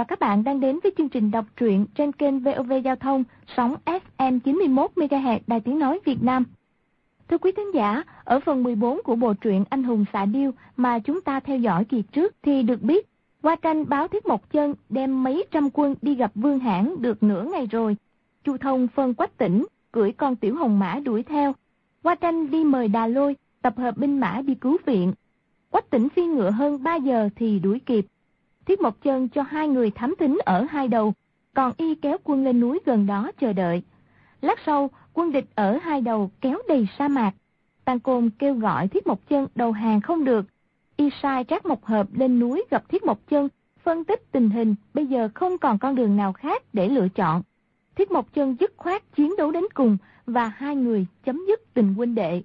[0.00, 3.24] và các bạn đang đến với chương trình đọc truyện trên kênh VOV Giao thông
[3.56, 6.44] sóng FM 91 MHz Đài Tiếng nói Việt Nam.
[7.28, 10.98] Thưa quý khán giả, ở phần 14 của bộ truyện Anh hùng xạ điêu mà
[10.98, 13.08] chúng ta theo dõi kỳ trước thì được biết,
[13.42, 17.22] Qua Tranh báo Thiết Mộc Chân đem mấy trăm quân đi gặp Vương Hãn được
[17.22, 17.96] nửa ngày rồi.
[18.44, 21.54] Chu Thông phân quách tỉnh, cưỡi con tiểu hồng mã đuổi theo.
[22.02, 25.12] Qua Tranh đi mời Đà Lôi, tập hợp binh mã đi cứu viện.
[25.70, 28.06] Quách tỉnh phi ngựa hơn 3 giờ thì đuổi kịp.
[28.70, 31.14] Thiết Mộc Chân cho hai người thám thính ở hai đầu,
[31.54, 33.82] còn y kéo quân lên núi gần đó chờ đợi.
[34.40, 37.32] Lát sau, quân địch ở hai đầu kéo đầy sa mạc.
[37.84, 40.46] Tăng Côn kêu gọi Thiết Mộc Chân đầu hàng không được.
[40.96, 43.48] Y sai Trác Mộc Hợp lên núi gặp Thiết Mộc Chân,
[43.82, 47.42] phân tích tình hình bây giờ không còn con đường nào khác để lựa chọn.
[47.96, 49.96] Thiết Mộc Chân dứt khoát chiến đấu đến cùng
[50.26, 52.42] và hai người chấm dứt tình huynh đệ.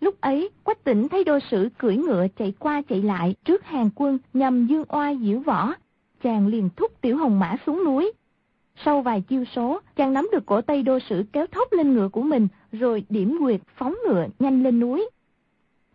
[0.00, 3.90] Lúc ấy, Quách tỉnh thấy đô sử cưỡi ngựa chạy qua chạy lại trước hàng
[3.94, 5.74] quân nhằm dương oai diễu võ.
[6.22, 8.12] Chàng liền thúc tiểu hồng mã xuống núi.
[8.84, 12.08] Sau vài chiêu số, chàng nắm được cổ tay đô sử kéo thốc lên ngựa
[12.08, 15.10] của mình, rồi điểm quyệt phóng ngựa nhanh lên núi.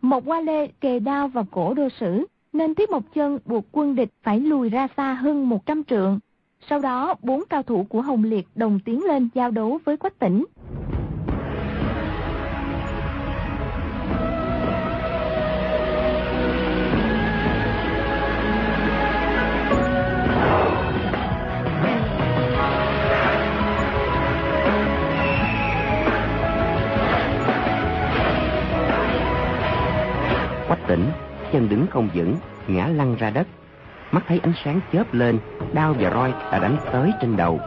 [0.01, 3.95] Một hoa lê kề đao vào cổ đô sử, nên Thiết Mộc Chân buộc quân
[3.95, 6.19] địch phải lùi ra xa hơn 100 trượng.
[6.69, 10.19] Sau đó, bốn cao thủ của Hồng Liệt đồng tiến lên giao đấu với Quách
[10.19, 10.45] Tĩnh tỉnh
[31.93, 32.35] không vững,
[32.67, 33.47] ngã lăn ra đất.
[34.11, 35.39] Mắt thấy ánh sáng chớp lên,
[35.73, 37.59] đao và roi đã đánh tới trên đầu.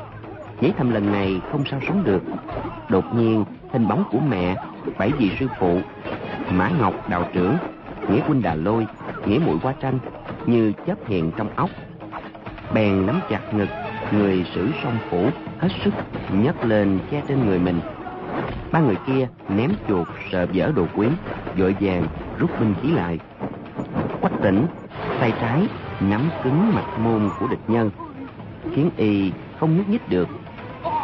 [0.60, 2.22] Nhảy thầm lần này không sao sống được.
[2.88, 4.56] Đột nhiên, hình bóng của mẹ,
[4.98, 5.80] bảy vị sư phụ,
[6.50, 7.56] mã ngọc, đạo trưởng,
[8.08, 8.86] nghĩa huynh đà lôi,
[9.26, 9.98] nghĩa mũi qua tranh
[10.46, 11.70] như chớp hiện trong óc.
[12.74, 13.68] Bèn nắm chặt ngực,
[14.12, 15.94] người sử song phủ, hết sức
[16.32, 17.80] nhấc lên che trên người mình.
[18.72, 21.06] Ba người kia ném chuột sợ vỡ đồ quý
[21.56, 22.06] vội vàng
[22.38, 23.18] rút binh khí lại
[24.28, 24.66] quách tỉnh,
[25.20, 25.68] tay trái
[26.00, 27.90] nắm cứng mặt môn của địch nhân.
[28.74, 30.28] Khiến y không nhúc nhích được,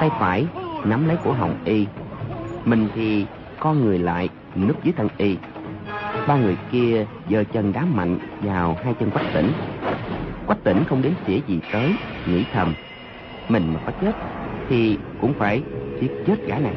[0.01, 0.47] tay phải
[0.85, 1.87] nắm lấy cổ họng y.
[2.65, 3.27] Mình thì
[3.61, 5.37] con người lại, núp dưới thân y.
[6.29, 9.53] Ba người kia giơ chân đá mạnh vào hai chân quách tỉnh.
[10.47, 11.95] Quách tỉnh không đến xỉa gì tới,
[12.27, 12.75] nghĩ thầm,
[13.49, 14.13] mình mà có chết
[14.69, 15.63] thì cũng phải
[16.01, 16.75] giết chết gã này.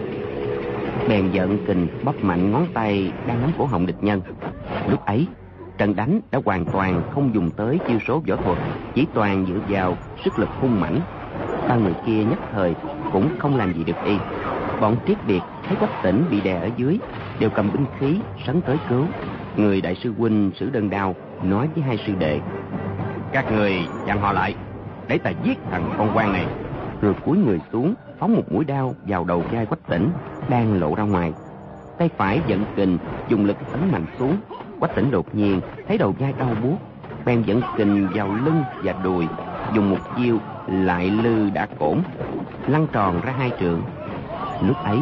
[1.09, 4.21] Bèn giận kình bóp mạnh ngón tay đang nắm cổ họng địch nhân.
[4.89, 5.27] Lúc ấy
[5.77, 8.57] trận đánh đã hoàn toàn không dùng tới chiêu số võ thuật,
[8.93, 10.99] chỉ toàn dựa vào sức lực hung mãnh.
[11.69, 12.75] Ba người kia nhất thời
[13.13, 14.17] cũng không làm gì được y.
[14.81, 16.99] Bọn triết biệt thấy quách tỉnh bị đè ở dưới,
[17.39, 19.05] đều cầm binh khí sấn tới cứu.
[19.55, 22.39] Người đại sư huynh sử đơn đao nói với hai sư đệ,
[23.31, 24.55] các người chặn họ lại,
[25.07, 26.45] để ta giết thằng con quan này.
[27.01, 30.09] Rồi cúi người xuống, phóng một mũi đao vào đầu vai quách tỉnh,
[30.49, 31.33] đang lộ ra ngoài.
[31.97, 32.97] Tay phải giận kình
[33.29, 34.37] dùng lực ấn mạnh xuống
[34.79, 36.77] quách tỉnh đột nhiên thấy đầu vai đau buốt,
[37.25, 39.25] bèn dẫn kình vào lưng và đùi,
[39.73, 40.37] dùng một chiêu
[40.67, 41.97] lại lư đã cổn,
[42.67, 43.81] lăn tròn ra hai trượng
[44.61, 44.99] lúc ấy,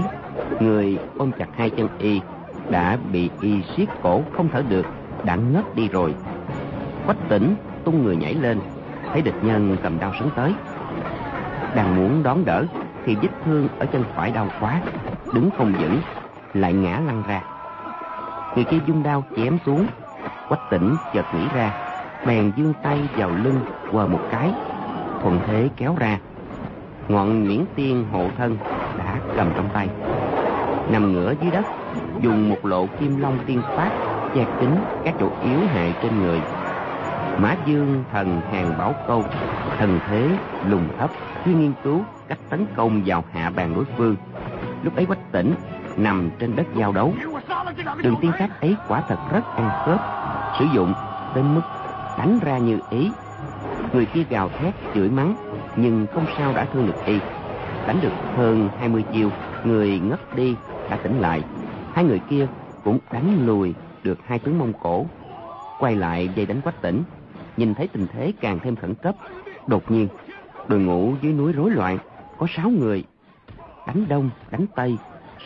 [0.59, 2.21] người ôm chặt hai chân y
[2.69, 4.85] đã bị y siết cổ không thở được,
[5.23, 6.13] đã ngất đi rồi.
[7.05, 8.59] Quách tỉnh tung người nhảy lên,
[9.11, 10.53] thấy địch nhân cầm đao sấn tới.
[11.75, 12.65] Đang muốn đón đỡ
[13.05, 14.81] thì vết thương ở chân phải đau quá,
[15.33, 16.01] đứng không vững,
[16.53, 17.41] lại ngã lăn ra
[18.55, 19.87] người kia dung đao chém xuống,
[20.47, 21.73] quách tỉnh chợt nghĩ ra,
[22.25, 23.59] bèn dương tay vào lưng,
[23.91, 24.51] quờ một cái.
[25.21, 26.19] Thuận thế kéo ra.
[27.07, 28.57] Ngọn nguyễn tiên hộ thân
[28.97, 29.89] đã cầm trong tay.
[30.91, 31.65] Nằm ngửa dưới đất,
[32.21, 33.91] dùng một lộ kim long tiên pháp
[34.35, 34.69] che kín
[35.05, 36.41] các chỗ yếu hại trên người.
[37.37, 39.25] Mã dương thần hàng bảo câu,
[39.77, 40.29] thần thế
[40.65, 41.11] lùng thấp
[41.45, 44.15] chuyên nghiên cứu cách tấn công vào hạ bàn đối phương.
[44.83, 45.53] Lúc ấy quách tỉnh
[45.97, 47.13] nằm trên đất giao đấu
[48.03, 49.99] đường tiên pháp ấy quả thật rất ăn khớp,
[50.59, 50.93] sử dụng
[51.35, 51.61] đến mức
[52.17, 53.11] đánh ra như ý.
[53.93, 55.35] Người kia gào thét, chửi mắng,
[55.75, 57.19] nhưng không sao đã thương được y.
[57.87, 59.29] Đánh được hơn 20 chiêu,
[59.63, 60.55] người ngất đi
[60.89, 61.43] đã tỉnh lại.
[61.93, 62.47] Hai người kia
[62.83, 63.73] cũng đánh lùi
[64.03, 65.05] được hai tướng mông cổ,
[65.79, 67.03] quay lại dây đánh quách tỉnh.
[67.57, 69.15] Nhìn thấy tình thế càng thêm khẩn cấp,
[69.67, 70.07] đột nhiên,
[70.67, 71.97] đội ngũ dưới núi rối loạn,
[72.37, 73.03] có sáu người,
[73.87, 74.97] đánh đông, đánh tây,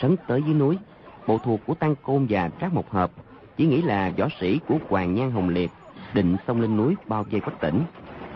[0.01, 0.77] sấn tới dưới núi
[1.27, 3.11] bộ thuộc của tăng côn và trác mộc hợp
[3.57, 5.71] chỉ nghĩ là võ sĩ của hoàng nhan hồng liệt
[6.13, 7.81] định xông lên núi bao vây quách tỉnh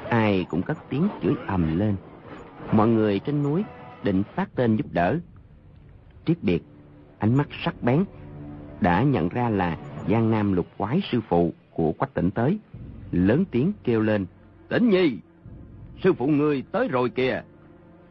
[0.10, 1.96] ai cũng cất tiếng chửi ầm lên
[2.72, 3.64] mọi người trên núi
[4.04, 5.20] định phát tên giúp đỡ
[6.26, 6.64] triết biệt
[7.20, 8.04] ánh mắt sắc bén
[8.82, 9.78] đã nhận ra là
[10.10, 12.60] giang nam lục quái sư phụ của quách tỉnh tới
[13.12, 14.26] lớn tiếng kêu lên
[14.70, 15.18] tỉnh nhi
[16.04, 17.44] sư phụ người tới rồi kìa.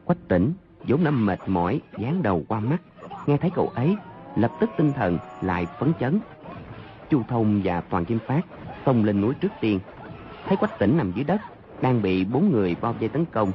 [0.05, 0.53] Quách tỉnh,
[0.88, 2.83] vốn năm mệt mỏi, dán đầu qua mắt.
[3.26, 3.97] Nghe thấy cậu ấy,
[4.37, 6.21] lập tức tinh thần lại phấn chấn.
[7.11, 8.41] Chu Thông và Toàn Kim Phát
[8.87, 9.81] xông lên núi trước tiên.
[10.47, 11.41] Thấy Quách tỉnh nằm dưới đất,
[11.81, 13.53] đang bị bốn người bao vây tấn công.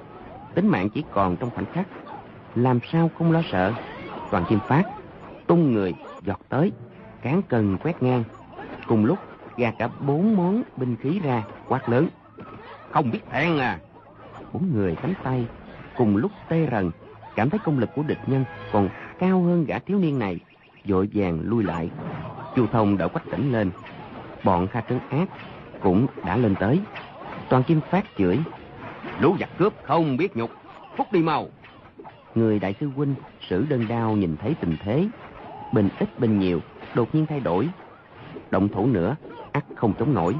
[0.55, 1.87] Tính mạng chỉ còn trong khoảnh khắc.
[2.55, 3.73] Làm sao không lo sợ?
[4.31, 4.83] Toàn Kim Phát
[5.47, 6.71] tung người giọt tới,
[7.21, 8.23] cán cần quét ngang.
[8.87, 9.19] Cùng lúc
[9.57, 12.07] gạt cả bốn món binh khí ra, quát lớn.
[12.91, 13.79] Không biết thẹn à!
[14.53, 15.45] Bốn người cánh tay,
[15.97, 16.91] cùng lúc tê rần,
[17.35, 18.89] cảm thấy công lực của địch nhân còn
[19.19, 20.39] cao hơn gã thiếu niên này,
[20.87, 21.89] vội vàng lui lại.
[22.55, 23.71] Chu Thông đã quách tỉnh lên.
[24.43, 25.29] Bọn Kha Trấn Ác
[25.81, 26.79] cũng đã lên tới.
[27.49, 28.39] Toàn Kim Phát chửi.
[29.19, 30.51] Lũ giặc cướp không biết nhục,
[30.97, 31.47] phúc đi mau.
[32.35, 33.15] Người đại sư huynh
[33.49, 35.07] sử đơn đao nhìn thấy tình thế.
[35.73, 36.59] Bình ít bình nhiều,
[36.95, 37.69] đột nhiên thay đổi.
[38.51, 39.15] Động thủ nữa,
[39.51, 40.35] ắt không chống nổi.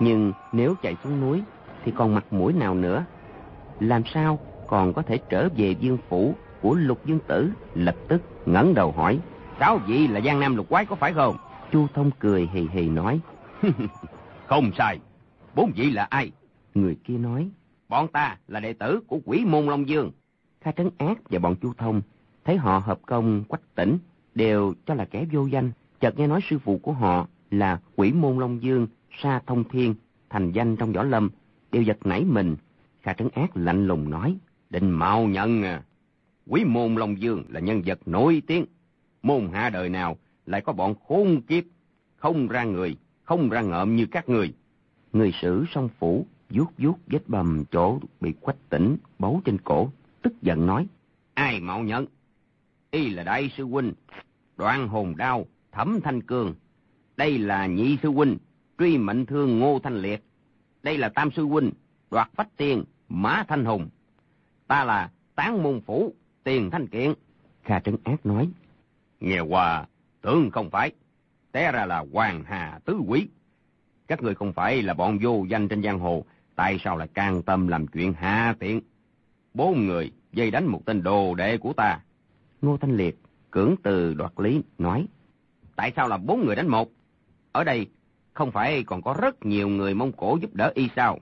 [0.00, 1.42] Nhưng nếu chạy xuống núi
[1.84, 3.04] thì còn mặt mũi nào nữa?
[3.80, 8.22] Làm sao còn có thể trở về dương phủ của lục dương tử lập tức
[8.46, 9.20] ngẩng đầu hỏi
[9.60, 11.36] sáu vị là giang nam lục quái có phải không?
[11.72, 13.20] Chu thông cười hì hì nói.
[14.46, 14.98] Không sai.
[15.54, 16.30] Bốn vị là ai?
[16.74, 17.50] Người kia nói.
[17.88, 20.10] Bọn ta là đệ tử của quỷ môn long dương.
[20.60, 22.02] Kha trấn ác và bọn chu thông
[22.44, 23.98] thấy họ hợp công quách tỉnh
[24.34, 25.72] đều cho là kẻ vô danh.
[26.00, 28.86] Chợt nghe nói sư phụ của họ là quỷ môn long dương
[29.22, 29.94] sa thông thiên
[30.30, 31.30] thành danh trong võ lâm
[31.72, 32.56] đều giật nảy mình.
[33.02, 34.36] Kha trấn ác lạnh lùng nói
[34.70, 35.82] định mau nhận à.
[36.46, 38.64] Quý môn long dương là nhân vật nổi tiếng
[39.24, 40.16] môn hạ đời nào
[40.46, 41.64] lại có bọn khốn kiếp,
[42.16, 44.54] không ra người, không ra ngợm như các người.
[45.12, 49.90] Người sử song phủ, vuốt vuốt vết bầm chỗ bị quách tỉnh, bấu trên cổ,
[50.22, 50.86] tức giận nói,
[51.34, 52.06] ai mạo nhận?
[52.90, 53.92] Y là đại sư huynh,
[54.56, 56.54] đoạn hồn đao, thẩm thanh cường.
[57.16, 58.36] Đây là nhị sư huynh,
[58.78, 60.24] truy mệnh thương ngô thanh liệt.
[60.82, 61.70] Đây là tam sư huynh,
[62.10, 63.88] đoạt phách tiền, mã thanh hùng.
[64.66, 67.14] Ta là tán môn phủ, tiền thanh kiện.
[67.62, 68.48] Kha trấn ác nói
[69.20, 69.86] nghe qua
[70.22, 70.90] tưởng không phải.
[71.52, 73.28] Té ra là hoàng hà tứ quý.
[74.06, 76.24] Các người không phải là bọn vô danh trên giang hồ.
[76.54, 78.80] Tại sao lại can tâm làm chuyện hạ tiện?
[79.54, 82.00] Bốn người dây đánh một tên đồ đệ của ta.
[82.62, 83.18] Ngô thanh liệt,
[83.50, 85.06] cưỡng từ đoạt lý, nói.
[85.76, 86.90] Tại sao là bốn người đánh một?
[87.52, 87.86] Ở đây
[88.32, 91.18] không phải còn có rất nhiều người mông cổ giúp đỡ y sao?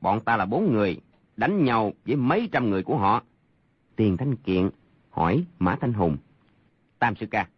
[0.00, 1.00] Bọn ta là bốn người,
[1.36, 3.22] đánh nhau với mấy trăm người của họ.
[3.96, 4.70] Tiền thanh kiện
[5.10, 6.16] hỏi mã thanh hùng
[7.00, 7.48] tam sư ca.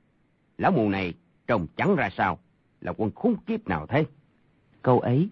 [0.58, 1.14] Lão mù này
[1.46, 2.38] trông trắng ra sao?
[2.80, 4.04] Là quân khốn kiếp nào thế?
[4.82, 5.28] Câu ấy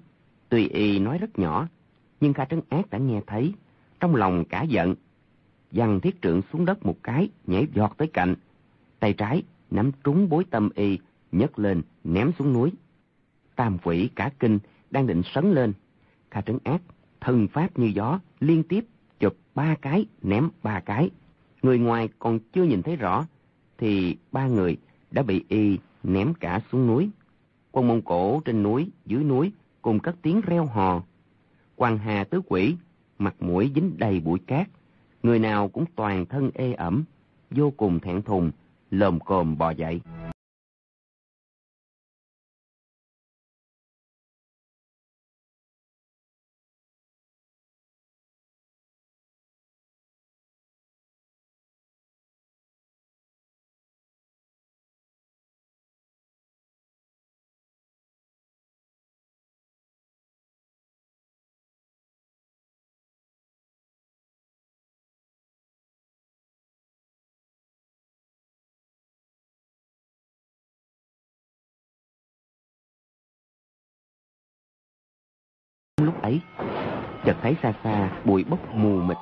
[0.49, 1.69] tuy y nói rất nhỏ,
[2.21, 3.53] nhưng kha trấn ác đã nghe thấy,
[4.01, 4.95] trong lòng cả giận.
[5.73, 8.35] Dằn thiết trượng xuống đất một cái, nhảy giọt tới cạnh.
[8.99, 10.99] Tay trái nắm trúng bối tâm y,
[11.33, 12.73] nhấc lên, ném xuống núi.
[13.57, 14.59] Tam quỷ cả kinh
[14.91, 15.73] đang định sấn lên.
[16.31, 16.83] Kha trấn ác,
[17.21, 18.85] thân pháp như gió, liên tiếp
[19.21, 21.11] chụp ba cái, ném ba cái.
[21.63, 23.27] Người ngoài còn chưa nhìn thấy rõ
[23.81, 24.77] thì ba người
[25.11, 27.11] đã bị y ném cả xuống núi.
[27.73, 31.03] Quân mông cổ trên núi, dưới núi, cùng các tiếng reo hò.
[31.77, 32.77] Quan hà tứ quỷ,
[33.19, 34.69] mặt mũi dính đầy bụi cát.
[35.23, 37.05] Người nào cũng toàn thân ê ẩm,
[37.51, 38.51] vô cùng thẹn thùng,
[38.91, 40.01] lồm cồm bò dậy.
[77.25, 79.17] Chợt thấy xa xa bụi bốc mù mịt,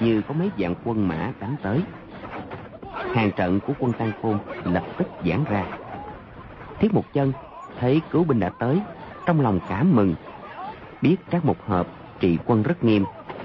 [0.00, 1.82] như có mấy dạng quân mã đánh tới.
[3.14, 5.64] Hàng trận của quân tăng khôn lập tức giãn ra.
[6.78, 7.32] Thiết một chân,
[7.80, 8.80] thấy cứu binh đã tới,
[9.26, 10.14] trong lòng cảm mừng.
[11.02, 11.86] Biết các một hợp
[12.20, 13.04] trị quân rất nghiêm,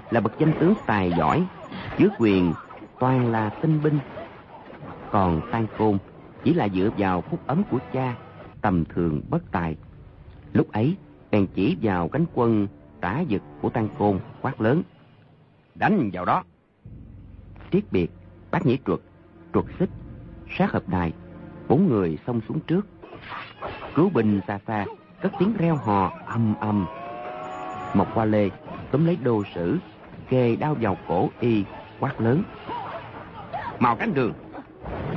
[0.10, 1.43] là bậc danh tướng tài giỏi,
[1.98, 2.53] dưới quyền
[3.00, 4.00] toàn là tinh binh.
[5.12, 5.98] Còn tăng côn
[6.43, 8.15] chỉ là dựa vào phúc ấm của cha,
[8.62, 9.75] tầm thường bất tài.
[10.53, 10.96] Lúc ấy,
[11.31, 12.67] bèn chỉ vào cánh quân
[13.01, 14.84] tả dực của tăng côn quát lớn.
[15.75, 16.43] Đánh vào đó.
[17.72, 18.08] Triết biệt
[18.51, 19.00] bác nhĩ truật
[19.53, 19.89] truật xích,
[20.58, 21.13] sát hợp đài,
[21.67, 22.88] bốn người xông xuống trước.
[23.96, 24.86] Cứu binh xa xa
[25.22, 26.86] cất tiếng reo hò âm âm
[27.93, 28.50] một hoa lê
[28.91, 29.77] túm lấy đồ sử
[30.29, 31.63] kề đao vào cổ y,
[32.00, 32.43] quát lớn.
[33.79, 34.34] Mau tránh đường,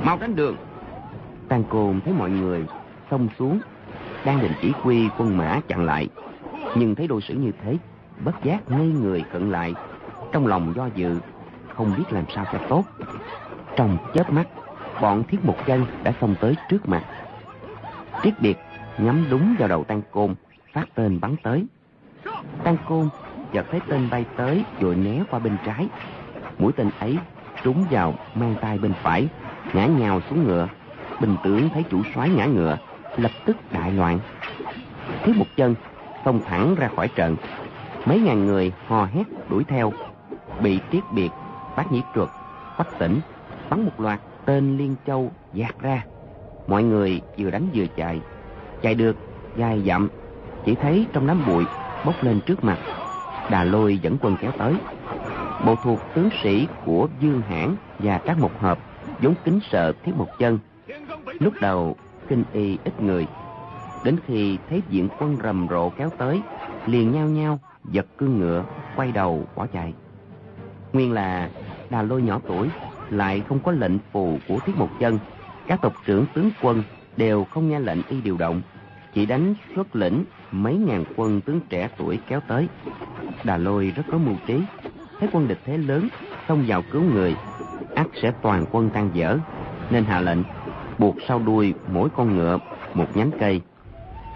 [0.03, 0.55] mau tránh đường.
[1.47, 2.65] Tăng côn thấy mọi người
[3.11, 3.59] xông xuống,
[4.25, 6.09] đang định chỉ quy quân mã chặn lại
[6.75, 7.77] nhưng thấy đồ sử như thế
[8.25, 9.73] bất giác ngây người cận lại,
[10.31, 11.19] trong lòng do dự,
[11.75, 12.83] không biết làm sao cho tốt.
[13.75, 14.47] Trong chớp mắt,
[15.01, 17.03] bọn thiết một chân đã xông tới trước mặt.
[18.23, 18.57] Triết biệt
[18.97, 20.35] nhắm đúng vào đầu tăng côn,
[20.73, 21.65] phát tên bắn tới.
[22.63, 23.09] Tăng côn
[23.53, 25.87] chợt thấy tên bay tới rồi né qua bên trái.
[26.59, 27.17] Mũi tên ấy
[27.63, 29.27] trúng vào mang tay bên phải,
[29.73, 30.67] ngã nhào xuống ngựa.
[31.21, 32.77] Bình tướng thấy chủ soái ngã ngựa,
[33.17, 34.19] lập tức đại loạn.
[35.23, 35.75] Thiếu một chân,
[36.25, 37.35] xông thẳng ra khỏi trận.
[38.05, 39.93] Mấy ngàn người hò hét đuổi theo,
[40.61, 41.29] bị tiết biệt,
[41.77, 42.29] bác nhĩ truật,
[42.77, 43.19] quách tỉnh,
[43.69, 46.03] bắn một loạt tên liên châu dạt ra.
[46.67, 48.21] Mọi người vừa đánh vừa chạy,
[48.81, 49.15] chạy được
[49.55, 50.09] dài dặm,
[50.65, 51.65] chỉ thấy trong đám bụi
[52.05, 52.77] bốc lên trước mặt.
[53.51, 54.73] Đà lôi dẫn quân kéo tới.
[55.65, 58.79] Bộ thuộc tướng sĩ của Dương Hãn và các một hợp
[59.21, 60.59] vốn kính sợ thiết một chân.
[61.39, 61.95] Lúc đầu
[62.27, 63.27] kinh y ít người,
[64.05, 66.41] đến khi thấy diện quân rầm rộ kéo tới,
[66.85, 67.59] liền nhao nhao
[67.91, 68.63] giật cương ngựa,
[68.95, 69.93] quay đầu bỏ chạy.
[70.93, 71.49] Nguyên là
[71.89, 72.69] đà lôi nhỏ tuổi,
[73.09, 75.19] lại không có lệnh phù của thiết một chân.
[75.67, 76.83] Các tộc trưởng tướng quân
[77.17, 78.61] đều không nghe lệnh y điều động,
[79.13, 82.67] chỉ đánh xuất lĩnh mấy ngàn quân tướng trẻ tuổi kéo tới.
[83.43, 84.61] Đà lôi rất có mưu trí,
[85.19, 86.07] thấy quân địch thế lớn,
[86.47, 87.35] xông vào cứu người,
[87.95, 89.37] ắt sẽ toàn quân tan dở,
[89.89, 90.39] nên hạ lệnh
[90.97, 92.57] buộc sau đuôi mỗi con ngựa
[92.93, 93.61] một nhánh cây.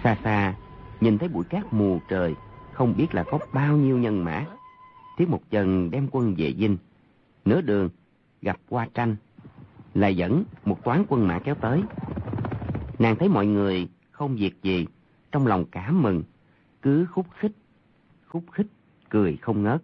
[0.04, 0.56] Xa xa,
[1.02, 2.36] nhìn thấy bụi cát mù trời,
[2.74, 4.46] không biết là có bao nhiêu nhân mã.
[5.18, 6.78] thiếu một chân đem quân về dinh.
[7.46, 7.90] Nửa đường,
[8.42, 9.16] gặp qua tranh,
[9.94, 11.82] là dẫn một toán quân mã kéo tới.
[13.00, 14.88] Nàng thấy mọi người không việc gì,
[15.32, 16.24] trong lòng cảm mừng,
[16.82, 17.52] cứ khúc khích,
[18.26, 18.68] khúc khích,
[19.10, 19.82] cười không ngớt.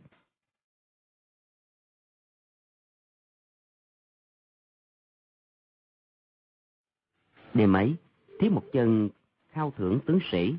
[7.54, 7.96] Đêm ấy,
[8.40, 9.10] thiếu một chân
[9.56, 10.56] khao thưởng tướng sĩ,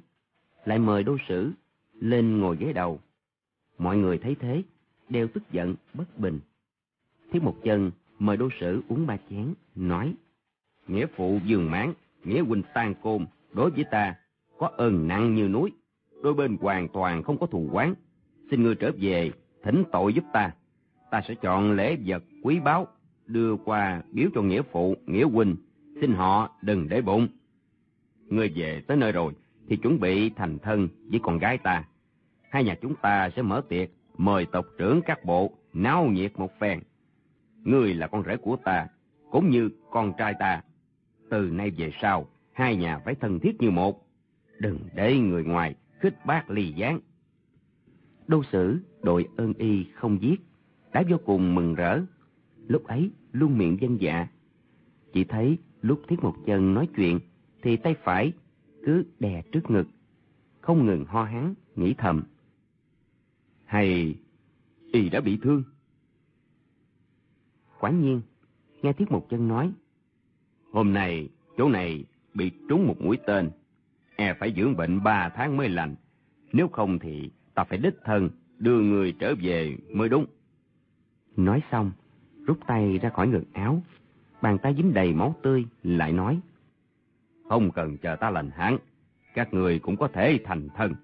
[0.64, 1.52] lại mời đô sử
[2.00, 3.00] lên ngồi ghế đầu.
[3.78, 4.62] Mọi người thấy thế,
[5.08, 6.40] đều tức giận, bất bình.
[7.32, 10.14] Thiếu một chân mời đô sử uống ba chén, nói,
[10.86, 11.92] Nghĩa phụ dường mãn,
[12.24, 14.14] nghĩa huynh tan côn, đối với ta,
[14.58, 15.72] có ơn nặng như núi,
[16.22, 17.94] đôi bên hoàn toàn không có thù quán.
[18.50, 20.52] Xin ngươi trở về, thỉnh tội giúp ta.
[21.10, 22.86] Ta sẽ chọn lễ vật quý báu,
[23.26, 25.56] đưa qua biếu cho nghĩa phụ, nghĩa huynh,
[26.00, 27.28] xin họ đừng để bụng.
[28.28, 29.32] Ngươi về tới nơi rồi,
[29.68, 31.84] thì chuẩn bị thành thân với con gái ta.
[32.50, 36.50] Hai nhà chúng ta sẽ mở tiệc, mời tộc trưởng các bộ, náo nhiệt một
[36.60, 36.80] phen.
[37.64, 38.86] Ngươi là con rể của ta,
[39.30, 40.62] cũng như con trai ta.
[41.30, 44.06] Từ nay về sau, hai nhà phải thân thiết như một.
[44.58, 47.00] Đừng để người ngoài khích bác ly gián.
[48.26, 50.40] Đô sử đội ơn y không giết,
[50.92, 52.00] đã vô cùng mừng rỡ.
[52.66, 54.26] Lúc ấy luôn miệng dân dạ.
[55.12, 57.20] Chỉ thấy lúc thiết một chân nói chuyện,
[57.66, 58.32] thì tay phải
[58.84, 59.86] cứ đè trước ngực,
[60.60, 62.22] không ngừng ho hán, nghĩ thầm.
[63.64, 64.14] Hay
[64.92, 65.62] y đã bị thương?
[67.80, 68.20] Quả nhiên,
[68.82, 69.72] nghe Thiết Một Chân nói,
[70.72, 72.04] hôm nay chỗ này
[72.34, 73.50] bị trúng một mũi tên,
[74.16, 75.94] e phải dưỡng bệnh ba tháng mới lành,
[76.52, 80.26] nếu không thì ta phải đích thân đưa người trở về mới đúng.
[81.36, 81.92] Nói xong,
[82.46, 83.82] rút tay ra khỏi ngực áo,
[84.42, 86.40] bàn tay dính đầy máu tươi, lại nói.
[87.48, 88.78] Không cần chờ ta lành hẳn,
[89.34, 90.94] các người cũng có thể thành thân.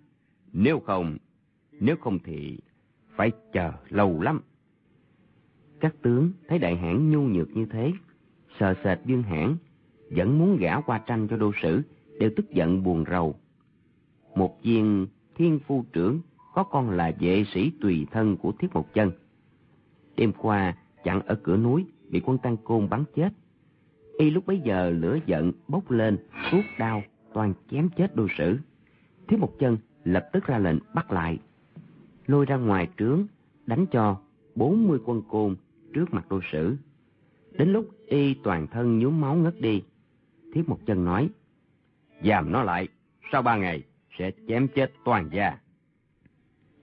[0.53, 1.17] Nếu không,
[1.73, 2.59] nếu không thì
[3.17, 4.41] phải chờ lâu lắm.
[5.81, 7.93] Các tướng thấy đại hãn nhu nhược như thế,
[8.61, 9.57] sờ sệt dương hãn,
[10.11, 11.83] vẫn muốn gả qua tranh cho đô sử,
[12.19, 13.35] đều tức giận buồn rầu.
[14.35, 16.21] Một viên thiên phu trưởng
[16.55, 19.11] có con là vệ sĩ tùy thân của thiết một chân.
[20.17, 23.29] Đêm qua, chặn ở cửa núi, bị quân tăng côn bắn chết.
[24.19, 26.19] Y lúc bấy giờ lửa giận bốc lên,
[26.53, 27.03] tuốt đau,
[27.35, 28.59] toàn chém chết đô sử.
[29.29, 31.39] Thiếu một chân lập tức ra lệnh bắt lại.
[32.27, 33.27] Lôi ra ngoài trướng,
[33.67, 34.21] đánh cho
[34.55, 35.57] bốn mươi quân côn
[35.93, 36.77] trước mặt đô sử.
[37.53, 39.83] Đến lúc y toàn thân nhuốm máu ngất đi,
[40.53, 41.29] Thiếu một chân nói,
[42.25, 42.89] Giam nó lại,
[43.33, 43.83] sau ba ngày
[44.19, 45.59] sẽ chém chết toàn gia.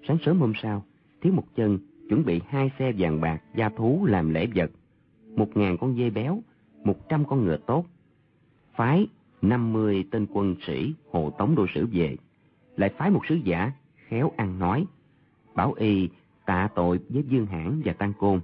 [0.08, 0.86] Sáng sớm hôm sau,
[1.22, 4.72] thiếu một chân chuẩn bị hai xe vàng bạc gia thú làm lễ vật,
[5.36, 6.42] một ngàn con dê béo,
[6.84, 7.86] một trăm con ngựa tốt.
[8.76, 9.08] Phái
[9.42, 12.18] năm mươi tên quân sĩ hộ tống đô sử về,
[12.76, 14.86] lại phái một sứ giả khéo ăn nói,
[15.56, 16.10] bảo y
[16.46, 18.40] tạ tội với Dương Hãn và Tăng Côn.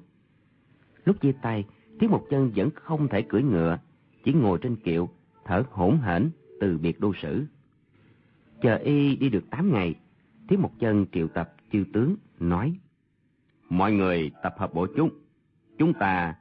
[1.05, 1.65] Lúc chia tay,
[1.99, 3.77] thiếu Một Chân vẫn không thể cưỡi ngựa,
[4.23, 5.09] chỉ ngồi trên kiệu,
[5.45, 7.45] thở hổn hển từ biệt đô sử.
[8.61, 9.95] Chờ y đi được tám ngày,
[10.49, 12.77] thiếu Một Chân triệu tập chư tướng, nói
[13.69, 15.09] Mọi người tập hợp bộ chúng,
[15.77, 16.35] chúng ta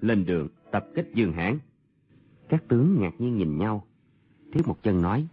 [0.00, 1.58] lên đường tập kích Dương Hãn.
[2.48, 3.86] Các tướng ngạc nhiên nhìn nhau.
[4.52, 5.26] thiếu Một Chân nói,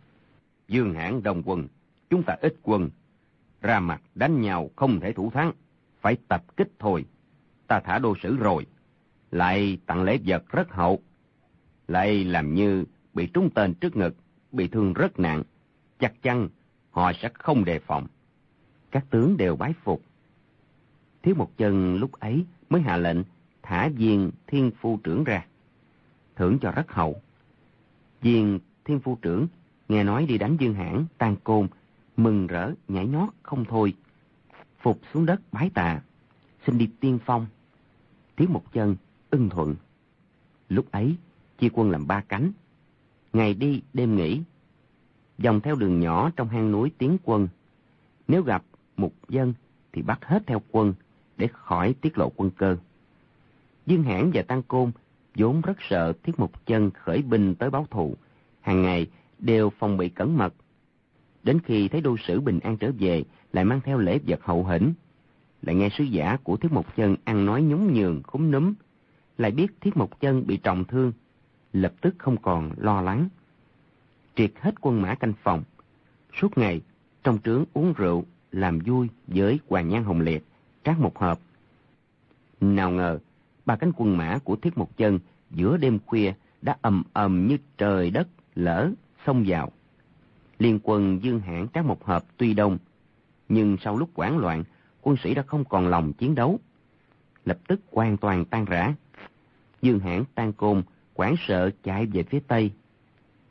[0.68, 1.68] Dương Hãn đồng quân,
[2.10, 2.90] chúng ta ít quân.
[3.62, 5.52] ra mặt đánh nhau không thể thủ thắng,
[6.02, 7.06] phải tập kích thôi.
[7.68, 8.66] Ta thả đô sử rồi,
[9.32, 11.00] lại tặng lễ vật rất hậu,
[11.88, 14.16] lại làm như bị trúng tên trước ngực,
[14.52, 15.44] bị thương rất nặng,
[16.00, 16.50] chắc chắn
[16.92, 18.08] họ sẽ không đề phòng.
[18.92, 20.02] Các tướng đều bái phục.
[21.24, 23.18] Thiếu một chân lúc ấy mới hạ lệnh
[23.64, 25.46] thả viên thiên phu trưởng ra,
[26.36, 27.22] thưởng cho rất hậu.
[28.22, 29.48] Viên thiên phu trưởng
[29.90, 31.68] nghe nói đi đánh dương hãn, tan côn,
[32.18, 33.94] mừng rỡ, nhảy nhót không thôi.
[34.80, 36.02] Phục xuống đất bái tạ,
[36.66, 37.48] xin đi tiên phong.
[38.38, 38.96] Thiếu một chân,
[39.30, 39.76] ưng thuận.
[40.70, 41.16] Lúc ấy,
[41.58, 42.52] chia quân làm ba cánh.
[43.34, 44.42] Ngày đi, đêm nghỉ.
[45.38, 47.48] Dòng theo đường nhỏ trong hang núi tiến quân.
[48.28, 48.64] Nếu gặp
[48.98, 49.54] một dân
[49.94, 50.94] thì bắt hết theo quân
[51.38, 52.78] để khỏi tiết lộ quân cơ.
[53.86, 54.92] Dương Hãn và Tăng Côn
[55.36, 58.16] vốn rất sợ Thiết Mục Chân khởi binh tới báo thù,
[58.62, 59.08] hàng ngày
[59.40, 60.54] đều phòng bị cẩn mật.
[61.44, 63.24] Đến khi thấy đô sử bình an trở về,
[63.54, 64.94] lại mang theo lễ vật hậu hĩnh.
[65.62, 68.74] Lại nghe sứ giả của Thiết mục Chân ăn nói nhún nhường, khúm núm.
[69.38, 71.12] Lại biết Thiết mục Chân bị trọng thương,
[71.74, 73.30] lập tức không còn lo lắng.
[74.36, 75.64] Triệt hết quân mã canh phòng.
[76.42, 76.82] Suốt ngày,
[77.24, 80.44] trong trướng uống rượu, làm vui với Hoàng Nhan Hồng Liệt,
[80.84, 81.40] trát một hộp.
[82.62, 83.20] Nào ngờ,
[83.66, 85.20] ba cánh quân mã của Thiết một Chân
[85.52, 88.92] giữa đêm khuya đã ầm ầm như trời đất lỡ
[89.26, 89.72] xông vào.
[90.60, 92.78] Liên quân Dương Hãn các một hợp tuy đông,
[93.50, 94.64] nhưng sau lúc quảng loạn,
[95.02, 96.60] quân sĩ đã không còn lòng chiến đấu.
[97.46, 98.94] Lập tức hoàn toàn tan rã.
[99.82, 102.72] Dương Hãn tan côn, quảng sợ chạy về phía Tây.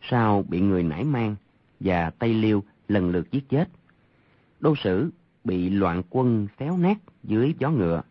[0.03, 1.37] Sau bị người nải mang
[1.81, 3.69] và Tây Liêu lần lượt giết chết.
[4.61, 5.11] Đô sử
[5.45, 8.03] bị loạn quân xéo nát dưới gió ngựa.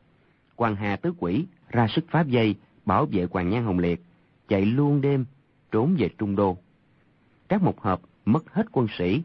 [0.56, 2.55] Quan Hà Tứ Quỷ ra sức phá dây,
[2.86, 4.01] bảo vệ Hoàng Nhan Hồng Liệt,
[4.47, 5.25] chạy luôn đêm,
[5.71, 6.57] trốn về Trung Đô.
[7.47, 9.21] Các một hợp mất hết quân sĩ,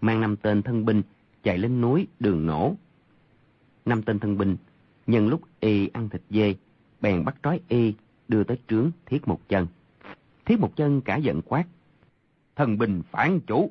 [0.00, 1.02] mang năm tên thân binh
[1.42, 2.74] chạy lên núi đường nổ.
[3.84, 4.56] Năm tên thân binh,
[5.06, 6.54] nhân lúc y ăn thịt dê,
[7.00, 7.94] bèn bắt trói y
[8.28, 9.66] đưa tới trướng Thiết Một Chân.
[10.44, 11.64] Thiết Một Chân cả giận quát.
[12.56, 13.70] Thân binh phản chủ,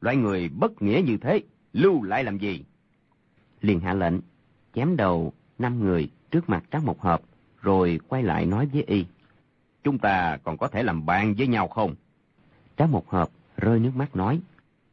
[0.00, 1.40] loại người bất nghĩa như thế,
[1.72, 2.64] lưu lại làm gì?
[3.60, 4.14] Liền hạ lệnh,
[4.74, 7.22] chém đầu năm người trước mặt Trác Một Hợp,
[7.62, 9.04] rồi quay lại nói với y.
[9.84, 11.94] Chúng ta còn có thể làm bạn với nhau không?
[12.76, 14.40] Trác Một Hợp rơi nước mắt nói.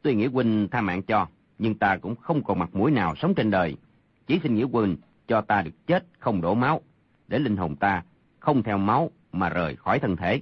[0.02, 1.26] Tuy nghĩa huynh tha mạng cho,
[1.58, 3.76] nhưng ta cũng không còn mặt mũi nào sống trên đời.
[4.26, 4.96] Chỉ xin nghĩa huynh
[5.28, 6.80] cho ta được chết không đổ máu,
[7.28, 8.02] để linh hồn ta
[8.38, 10.40] không theo máu mà rời khỏi thân thể.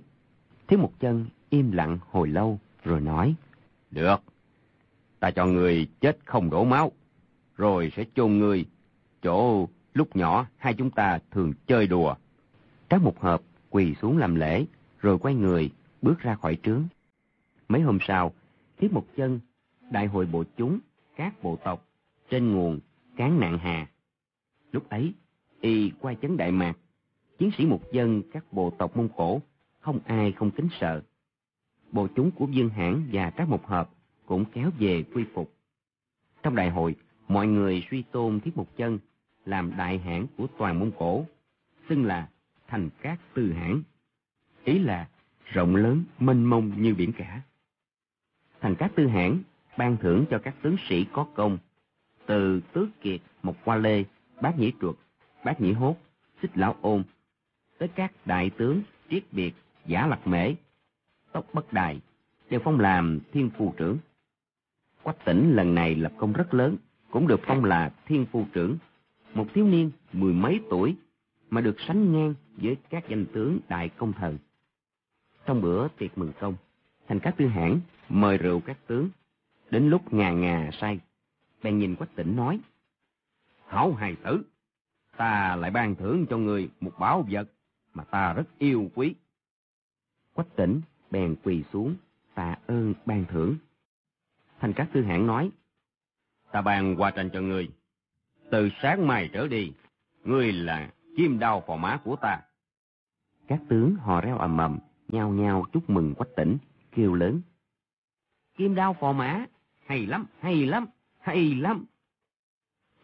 [0.68, 3.34] Thiếu một chân im lặng hồi lâu rồi nói.
[3.90, 4.22] Được,
[5.20, 6.92] ta cho người chết không đổ máu,
[7.56, 8.66] rồi sẽ chôn người
[9.22, 12.14] chỗ lúc nhỏ hai chúng ta thường chơi đùa.
[12.90, 14.64] Trác mục hợp quỳ xuống làm lễ,
[15.00, 15.70] rồi quay người,
[16.02, 16.82] bước ra khỏi trướng.
[17.68, 18.32] Mấy hôm sau,
[18.78, 19.40] Thiết một chân,
[19.90, 20.78] đại hội bộ chúng,
[21.16, 21.88] các bộ tộc,
[22.30, 22.80] trên nguồn,
[23.16, 23.86] cán nạn hà.
[24.72, 25.14] Lúc ấy,
[25.60, 26.74] y quay chấn Đại Mạc,
[27.38, 29.40] chiến sĩ một dân các bộ tộc Mông Cổ,
[29.80, 31.02] không ai không kính sợ.
[31.92, 33.90] Bộ chúng của Dương Hãn và các mục hợp
[34.26, 35.54] cũng kéo về quy phục.
[36.42, 36.94] Trong đại hội,
[37.28, 38.98] mọi người suy tôn Thiết Mục Chân
[39.44, 41.26] làm đại hãn của toàn Mông Cổ,
[41.88, 42.28] xưng là
[42.68, 43.82] thành cát tư hãn.
[44.64, 45.08] Ý là
[45.44, 47.40] rộng lớn, mênh mông như biển cả.
[48.60, 49.42] Thành cát tư hãn
[49.76, 51.58] ban thưởng cho các tướng sĩ có công,
[52.26, 54.04] từ tước kiệt, một qua lê,
[54.40, 54.94] bác nhĩ truật,
[55.44, 55.96] bác nhĩ hốt,
[56.42, 57.02] xích lão ôn,
[57.78, 59.52] tới các đại tướng triết biệt,
[59.86, 60.54] giả lạc mễ,
[61.32, 62.00] tốc bất đài,
[62.50, 63.98] đều phong làm thiên phù trưởng.
[65.02, 66.76] Quách tỉnh lần này lập công rất lớn,
[67.10, 68.76] cũng được phong là thiên phu trưởng,
[69.34, 70.96] một thiếu niên mười mấy tuổi
[71.50, 74.38] mà được sánh ngang với các danh tướng đại công thần.
[75.46, 76.56] Trong bữa tiệc mừng công,
[77.08, 79.10] thành các tư hãn mời rượu các tướng,
[79.70, 81.00] đến lúc ngà ngà say,
[81.62, 82.60] bèn nhìn quách tỉnh nói,
[83.66, 84.42] Hảo hài tử,
[85.16, 87.48] ta lại ban thưởng cho người một bảo vật
[87.94, 89.14] mà ta rất yêu quý.
[90.32, 91.96] Quách tỉnh bèn quỳ xuống,
[92.34, 93.56] tạ ơn ban thưởng.
[94.60, 95.50] Thành các tư hãn nói,
[96.52, 97.70] ta ban qua tranh cho người.
[98.54, 99.72] Từ sáng mai trở đi,
[100.24, 102.40] ngươi là kim đao phò má của ta.
[103.48, 106.56] Các tướng hò reo ầm ầm, nhao nhao chúc mừng quách tỉnh,
[106.92, 107.40] kêu lớn.
[108.56, 109.46] Kim đao phò mã,
[109.86, 110.86] hay lắm, hay lắm,
[111.20, 111.84] hay lắm.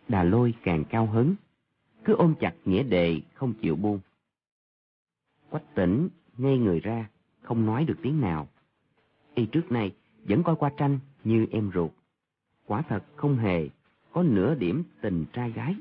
[0.09, 1.35] Đà lôi càng cao hứng,
[2.05, 4.01] cứ ôm chặt nghĩa đề không chịu buông.
[5.51, 7.09] Quách tỉnh ngây người ra,
[7.43, 8.49] không nói được tiếng nào.
[9.35, 11.91] Y trước nay vẫn coi qua tranh như em ruột.
[12.67, 13.69] Quả thật không hề
[14.13, 15.75] có nửa điểm tình trai gái.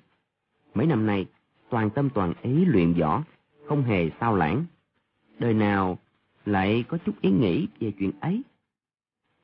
[0.73, 1.27] Mấy năm nay,
[1.69, 3.23] toàn tâm toàn ý luyện võ,
[3.65, 4.65] không hề sao lãng.
[5.39, 5.99] Đời nào
[6.45, 8.41] lại có chút ý nghĩ về chuyện ấy.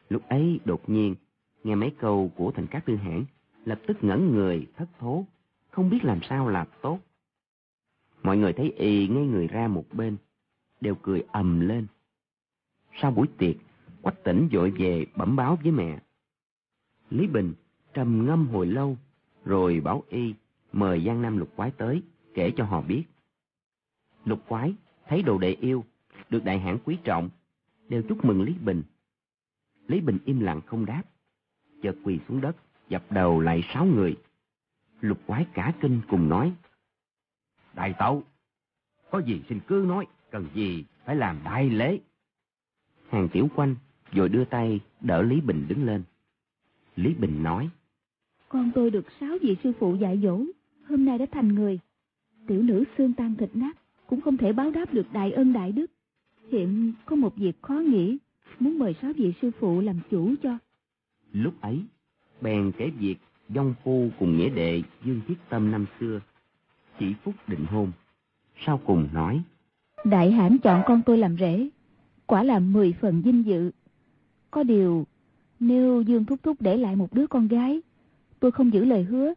[0.09, 1.15] Lúc ấy đột nhiên,
[1.63, 3.25] nghe mấy câu của thành các tư hãn,
[3.65, 5.25] lập tức ngẩn người, thất thố,
[5.69, 6.99] không biết làm sao là tốt.
[8.23, 10.17] Mọi người thấy y ngay người ra một bên,
[10.81, 11.87] đều cười ầm lên.
[13.01, 13.55] Sau buổi tiệc,
[14.01, 15.99] Quách tỉnh dội về bẩm báo với mẹ.
[17.09, 17.53] Lý Bình
[17.95, 18.97] trầm ngâm hồi lâu,
[19.45, 20.33] rồi bảo y
[20.71, 22.03] mời Giang Nam Lục Quái tới,
[22.33, 23.03] kể cho họ biết.
[24.25, 24.73] Lục Quái
[25.07, 25.85] thấy đồ đệ yêu,
[26.29, 27.29] được đại hãn quý trọng,
[27.89, 28.83] đều chúc mừng Lý Bình.
[29.87, 31.03] Lý Bình im lặng không đáp,
[31.81, 32.55] chợt quỳ xuống đất,
[32.89, 34.17] dập đầu lại sáu người.
[35.01, 36.53] Lục Quái cả kinh cùng nói.
[37.73, 38.23] Đại tẩu,
[39.11, 41.99] có gì xin cứ nói, cần gì phải làm đại lễ.
[43.09, 43.75] Hàng tiểu quanh
[44.11, 46.03] rồi đưa tay đỡ Lý Bình đứng lên.
[46.95, 47.69] Lý Bình nói.
[48.49, 50.39] Con tôi được sáu vị sư phụ dạy dỗ,
[50.87, 51.79] hôm nay đã thành người.
[52.47, 53.77] Tiểu nữ xương tan thịt nát,
[54.07, 55.91] cũng không thể báo đáp được đại ân đại đức.
[56.51, 58.17] Hiện có một việc khó nghĩ,
[58.59, 60.57] muốn mời sáu vị sư phụ làm chủ cho.
[61.31, 61.81] Lúc ấy,
[62.41, 63.15] bèn kể việc
[63.49, 66.19] dông phu cùng nghĩa đệ Dương Thiết Tâm năm xưa,
[66.99, 67.91] chỉ phút định hôn.
[68.65, 69.43] Sau cùng nói,
[70.03, 71.69] Đại hãn chọn con tôi làm rể,
[72.25, 73.71] quả là mười phần vinh dự.
[74.51, 75.05] Có điều,
[75.59, 77.81] nếu Dương Thúc Thúc để lại một đứa con gái,
[78.45, 79.33] tôi không giữ lời hứa,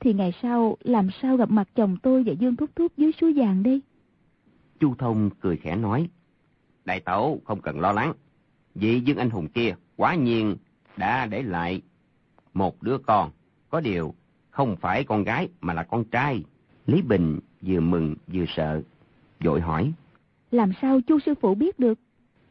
[0.00, 3.32] thì ngày sau làm sao gặp mặt chồng tôi và Dương Thúc Thúc dưới suối
[3.32, 3.80] vàng đây?
[4.80, 6.08] Chu Thông cười khẽ nói,
[6.84, 8.12] Đại tẩu không cần lo lắng,
[8.74, 10.56] vị Dương Anh Hùng kia quả nhiên
[10.96, 11.82] đã để lại
[12.54, 13.30] một đứa con,
[13.70, 14.14] có điều
[14.50, 16.44] không phải con gái mà là con trai.
[16.86, 18.82] Lý Bình vừa mừng vừa sợ,
[19.40, 19.92] vội hỏi.
[20.50, 21.98] Làm sao chu sư phụ biết được?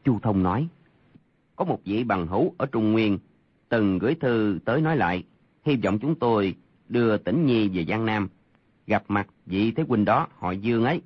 [0.04, 0.68] Chu Thông nói.
[1.56, 3.18] Có một vị bằng hữu ở Trung Nguyên,
[3.68, 5.24] từng gửi thư tới nói lại,
[5.66, 6.54] hy vọng chúng tôi
[6.88, 8.28] đưa tỉnh Nhi về Giang Nam,
[8.86, 11.02] gặp mặt vị thế huynh đó họ Dương ấy.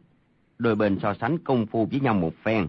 [0.58, 2.66] Đôi bên so sánh công phu với nhau một phen.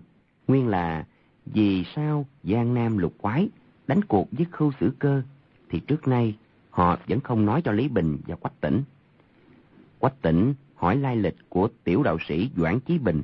[0.47, 1.05] Nguyên là
[1.45, 3.49] vì sao Giang Nam lục quái
[3.87, 5.21] đánh cuộc với khưu sử cơ,
[5.69, 6.37] thì trước nay
[6.69, 8.83] họ vẫn không nói cho Lý Bình và Quách Tỉnh.
[9.99, 13.23] Quách Tỉnh hỏi lai lịch của tiểu đạo sĩ Doãn Chí Bình.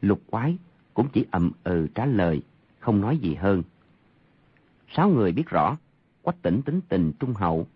[0.00, 0.56] Lục quái
[0.94, 2.42] cũng chỉ ậm ừ trả lời,
[2.78, 3.62] không nói gì hơn.
[4.96, 5.76] Sáu người biết rõ,
[6.22, 7.66] Quách Tỉnh tính tình trung hậu,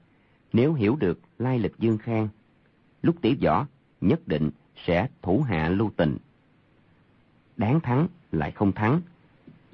[0.56, 2.28] nếu hiểu được lai lịch Dương Khang,
[3.02, 3.66] lúc tỉ võ
[4.00, 4.50] nhất định
[4.86, 6.16] sẽ thủ hạ lưu tình.
[7.56, 9.00] Đáng thắng lại không thắng,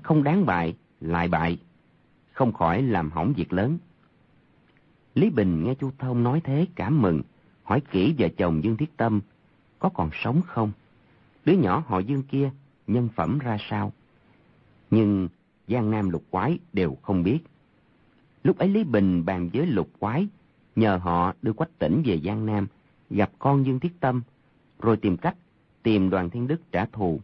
[0.02, 1.58] không đáng bại lại bại,
[2.32, 3.78] không khỏi làm hỏng việc lớn.
[5.14, 7.22] Lý Bình nghe Chu Thông nói thế cảm mừng,
[7.62, 9.20] hỏi kỹ vợ chồng Dương Thiết Tâm
[9.78, 10.72] có còn sống không?
[11.44, 12.50] Đứa nhỏ họ Dương kia
[12.86, 13.92] nhân phẩm ra sao?
[14.90, 15.28] Nhưng
[15.68, 17.38] Giang Nam lục quái đều không biết.
[18.44, 20.28] Lúc ấy Lý Bình bàn với lục quái,
[20.76, 22.66] nhờ họ đưa Quách tỉnh về Giang Nam,
[23.10, 24.22] gặp con Dương Thiết Tâm,
[24.78, 25.36] rồi tìm cách
[25.82, 27.20] tìm đoàn thiên đức trả thù.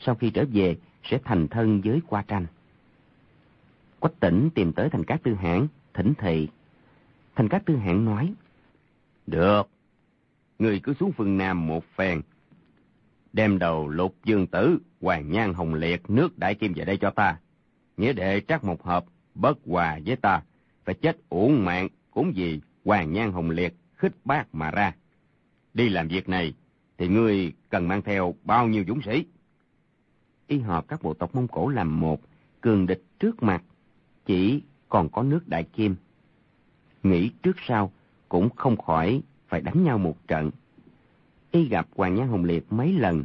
[0.00, 2.46] Sau khi trở về, sẽ thành thân với qua tranh.
[4.00, 6.48] Quách tỉnh tìm tới thành cát tư hãn, thỉnh thị.
[7.34, 8.34] Thành cát tư hãn nói,
[9.26, 9.68] Được,
[10.58, 12.20] người cứ xuống phương Nam một phen.
[13.32, 17.10] Đem đầu lục dương tử, hoàng nhan hồng liệt, nước đại kim về đây cho
[17.10, 17.38] ta.
[17.96, 20.42] Nghĩa đệ trắc một hợp, bất hòa với ta,
[20.84, 24.94] phải chết uổng mạng cũng vì hoàng nhan hồng liệt khích bác mà ra.
[25.74, 26.54] Đi làm việc này,
[26.98, 29.24] thì ngươi cần mang theo bao nhiêu dũng sĩ?
[30.46, 32.20] Y họp các bộ tộc Mông Cổ làm một,
[32.60, 33.62] cường địch trước mặt,
[34.26, 35.96] chỉ còn có nước Đại Kim.
[37.02, 37.92] Nghĩ trước sau,
[38.28, 40.50] cũng không khỏi phải đánh nhau một trận.
[41.50, 43.24] Y gặp Hoàng Nhan Hồng Liệt mấy lần,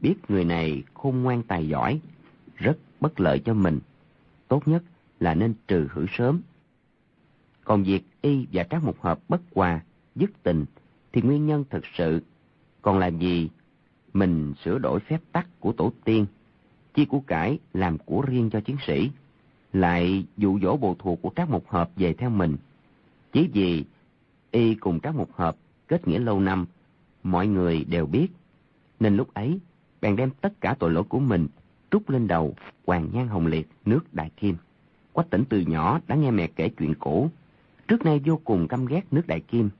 [0.00, 2.00] biết người này khôn ngoan tài giỏi,
[2.54, 3.80] rất bất lợi cho mình.
[4.48, 4.82] Tốt nhất
[5.20, 6.40] là nên trừ hử sớm.
[7.68, 9.80] Còn việc Y và các một hợp bất hòa,
[10.14, 10.64] dứt tình,
[11.12, 12.22] thì nguyên nhân thực sự
[12.82, 13.48] còn làm gì
[14.12, 16.26] mình sửa đổi phép tắc của tổ tiên,
[16.94, 19.10] chi của cải làm của riêng cho chiến sĩ,
[19.72, 22.56] lại dụ dỗ bộ thuộc của các một hợp về theo mình.
[23.32, 23.84] Chỉ vì
[24.50, 25.56] y cùng các một hợp
[25.88, 26.66] kết nghĩa lâu năm,
[27.22, 28.28] mọi người đều biết,
[29.00, 29.58] nên lúc ấy
[30.00, 31.48] bèn đem tất cả tội lỗi của mình
[31.90, 32.54] trút lên đầu
[32.86, 34.56] Hoàng Nhan Hồng Liệt nước Đại Kim.
[35.12, 37.30] Quách tỉnh từ nhỏ đã nghe mẹ kể chuyện cũ,
[37.88, 39.70] trước nay vô cùng căm ghét nước Đại Kim.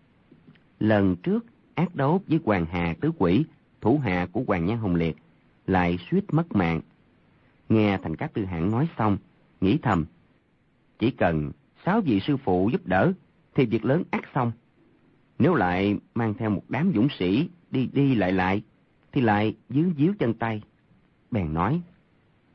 [0.81, 3.45] Lần trước ác đấu với Hoàng Hà Tứ Quỷ,
[3.81, 5.17] thủ hạ của Hoàng Nhan Hồng Liệt,
[5.67, 6.81] lại suýt mất mạng.
[7.69, 9.17] Nghe Thành Cát Tư Hãn nói xong,
[9.61, 10.05] nghĩ thầm,
[10.99, 11.53] chỉ cần
[11.87, 13.13] sáu vị sư phụ giúp đỡ,
[13.55, 14.53] thì việc lớn ác xong.
[15.39, 18.63] Nếu lại mang theo một đám dũng sĩ đi đi lại lại,
[19.13, 20.63] thì lại dướng díu chân tay.
[21.31, 21.81] Bèn nói,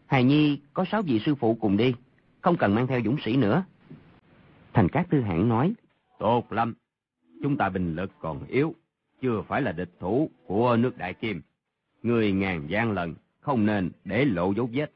[0.06, 1.94] Hài Nhi có sáu vị sư phụ cùng đi,
[2.42, 3.64] không cần mang theo dũng sĩ nữa.
[4.74, 5.74] Thành Cát Tư Hãn nói,
[6.20, 6.74] Tốt lắm,
[7.44, 8.76] chúng ta bình lực còn yếu,
[9.22, 11.42] chưa phải là địch thủ của nước Đại Kim.
[12.04, 14.94] Người ngàn gian lần, không nên để lộ dấu vết.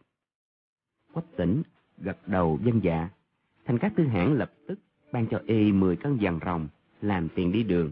[1.14, 1.64] Quách tỉnh
[1.98, 3.10] gật đầu dân dạ.
[3.66, 4.80] Thành Cát Tư Hãn lập tức
[5.12, 6.68] ban cho y 10 cân vàng rồng
[7.02, 7.92] làm tiền đi đường.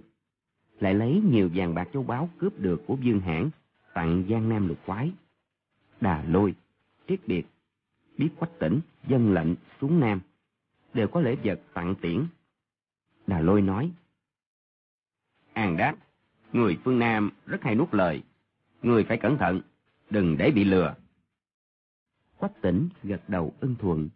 [0.79, 3.49] Lại lấy nhiều vàng bạc châu báu cướp được của Dương Hãn
[3.93, 5.11] tặng Giang Nam lục quái.
[6.01, 6.55] Đà Lôi,
[7.07, 7.45] Triết Biệt,
[8.17, 10.19] biết quách tỉnh, dân lệnh xuống Nam,
[10.95, 12.25] đều có lễ vật tặng tiễn.
[13.27, 13.91] Đà Lôi nói,
[15.53, 15.95] An đáp,
[16.53, 18.23] người phương Nam rất hay nuốt lời,
[18.81, 19.61] người phải cẩn thận,
[20.09, 20.95] đừng để bị lừa.
[22.37, 24.09] Quách tỉnh gật đầu ưng thuận.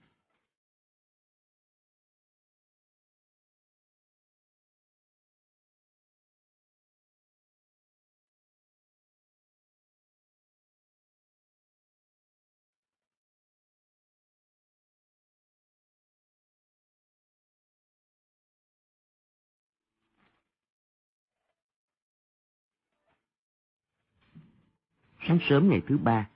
[25.30, 26.30] Sáng sớm ngày thứ ba,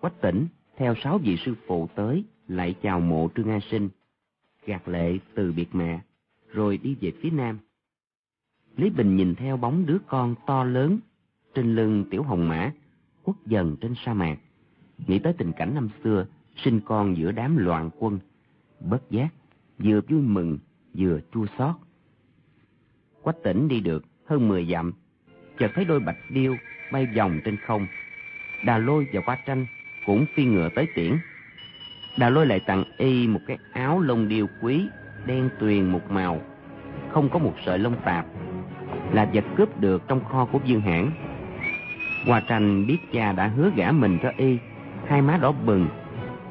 [0.00, 3.88] Quách tỉnh theo sáu vị sư phụ tới lại chào mộ Trương A Sinh,
[4.66, 6.00] gạt lệ từ biệt mẹ,
[6.52, 7.58] rồi đi về phía nam.
[8.76, 10.98] Lý Bình nhìn theo bóng đứa con to lớn
[11.54, 12.72] trên lưng tiểu hồng mã,
[13.22, 14.38] quất dần trên sa mạc,
[15.06, 16.26] nghĩ tới tình cảnh năm xưa,
[16.56, 18.18] sinh con giữa đám loạn quân,
[18.80, 19.28] bất giác,
[19.78, 20.58] vừa vui mừng,
[20.94, 21.76] vừa chua xót.
[23.22, 24.92] Quách tỉnh đi được hơn 10 dặm,
[25.58, 26.56] chợt thấy đôi bạch điêu
[26.92, 27.86] bay vòng trên không.
[28.64, 29.66] Đà lôi và qua tranh
[30.06, 31.18] cũng phi ngựa tới tiễn.
[32.16, 34.86] Đà lôi lại tặng y một cái áo lông điêu quý,
[35.26, 36.40] đen tuyền một màu,
[37.12, 38.26] không có một sợi lông tạp,
[39.12, 41.10] là vật cướp được trong kho của Dương Hãn.
[42.26, 44.58] Hoa tranh biết cha đã hứa gả mình cho y,
[45.06, 45.88] hai má đỏ bừng,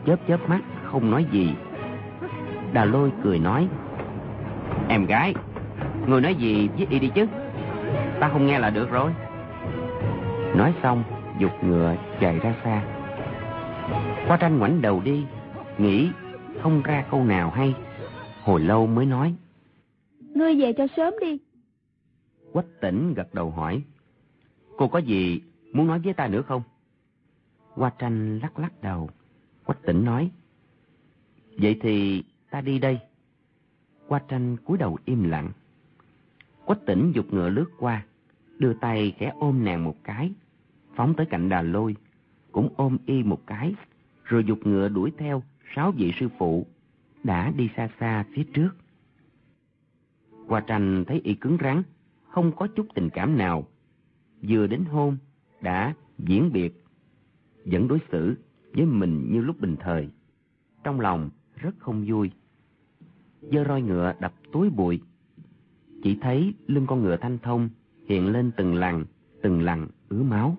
[0.06, 1.54] chớp chớp mắt không nói gì.
[2.74, 3.68] Đà lôi cười nói,
[4.88, 5.34] Em gái,
[6.08, 7.28] người nói gì với y đi chứ,
[8.20, 9.12] ta không nghe là được rồi.
[10.56, 11.04] Nói xong,
[11.40, 12.84] dục ngựa chạy ra xa.
[14.28, 15.26] Hoa tranh ngoảnh đầu đi,
[15.78, 16.10] nghĩ
[16.62, 17.74] không ra câu nào hay.
[18.44, 19.36] Hồi lâu mới nói.
[20.20, 21.40] Ngươi về cho sớm đi.
[22.54, 23.84] Quách tỉnh gật đầu hỏi.
[24.78, 25.42] Cô có gì
[25.74, 26.62] muốn nói với ta nữa không?
[27.74, 29.10] Hoa tranh lắc lắc đầu.
[29.66, 30.32] Quách tỉnh nói.
[31.58, 33.00] Vậy thì ta đi đây.
[34.08, 35.52] Hoa tranh cúi đầu im lặng.
[36.66, 38.06] Quách tỉnh dục ngựa lướt qua,
[38.58, 40.32] đưa tay khẽ ôm nàng một cái,
[41.00, 41.96] phóng tới cạnh đà lôi,
[42.52, 43.76] cũng ôm y một cái,
[44.24, 45.44] rồi dục ngựa đuổi theo
[45.76, 46.66] sáu vị sư phụ,
[47.24, 48.70] đã đi xa xa phía trước.
[50.48, 51.84] Hoa tranh thấy y cứng rắn,
[52.30, 53.68] không có chút tình cảm nào.
[54.42, 55.18] Vừa đến hôn,
[55.62, 56.84] đã diễn biệt,
[57.66, 58.36] vẫn đối xử
[58.74, 60.10] với mình như lúc bình thời.
[60.84, 62.32] Trong lòng rất không vui.
[63.42, 65.02] Dơ roi ngựa đập túi bụi.
[66.04, 67.70] Chỉ thấy lưng con ngựa thanh thông
[68.08, 69.06] hiện lên từng lằn,
[69.42, 70.58] từng lằn ứa máu.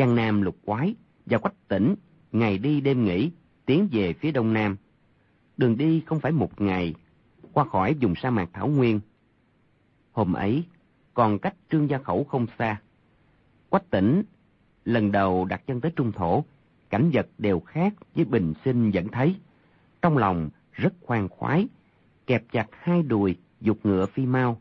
[0.00, 0.94] Giang Nam lục quái
[1.26, 1.94] và quách tỉnh,
[2.32, 3.30] ngày đi đêm nghỉ,
[3.66, 4.76] tiến về phía đông nam.
[5.56, 6.94] Đường đi không phải một ngày,
[7.52, 9.00] qua khỏi vùng sa mạc Thảo Nguyên.
[10.12, 10.64] Hôm ấy,
[11.14, 12.80] còn cách trương gia khẩu không xa.
[13.68, 14.22] Quách tỉnh,
[14.84, 16.44] lần đầu đặt chân tới trung thổ,
[16.90, 19.36] cảnh vật đều khác với bình sinh vẫn thấy.
[20.02, 21.68] Trong lòng rất khoan khoái,
[22.26, 24.60] kẹp chặt hai đùi, dục ngựa phi mau.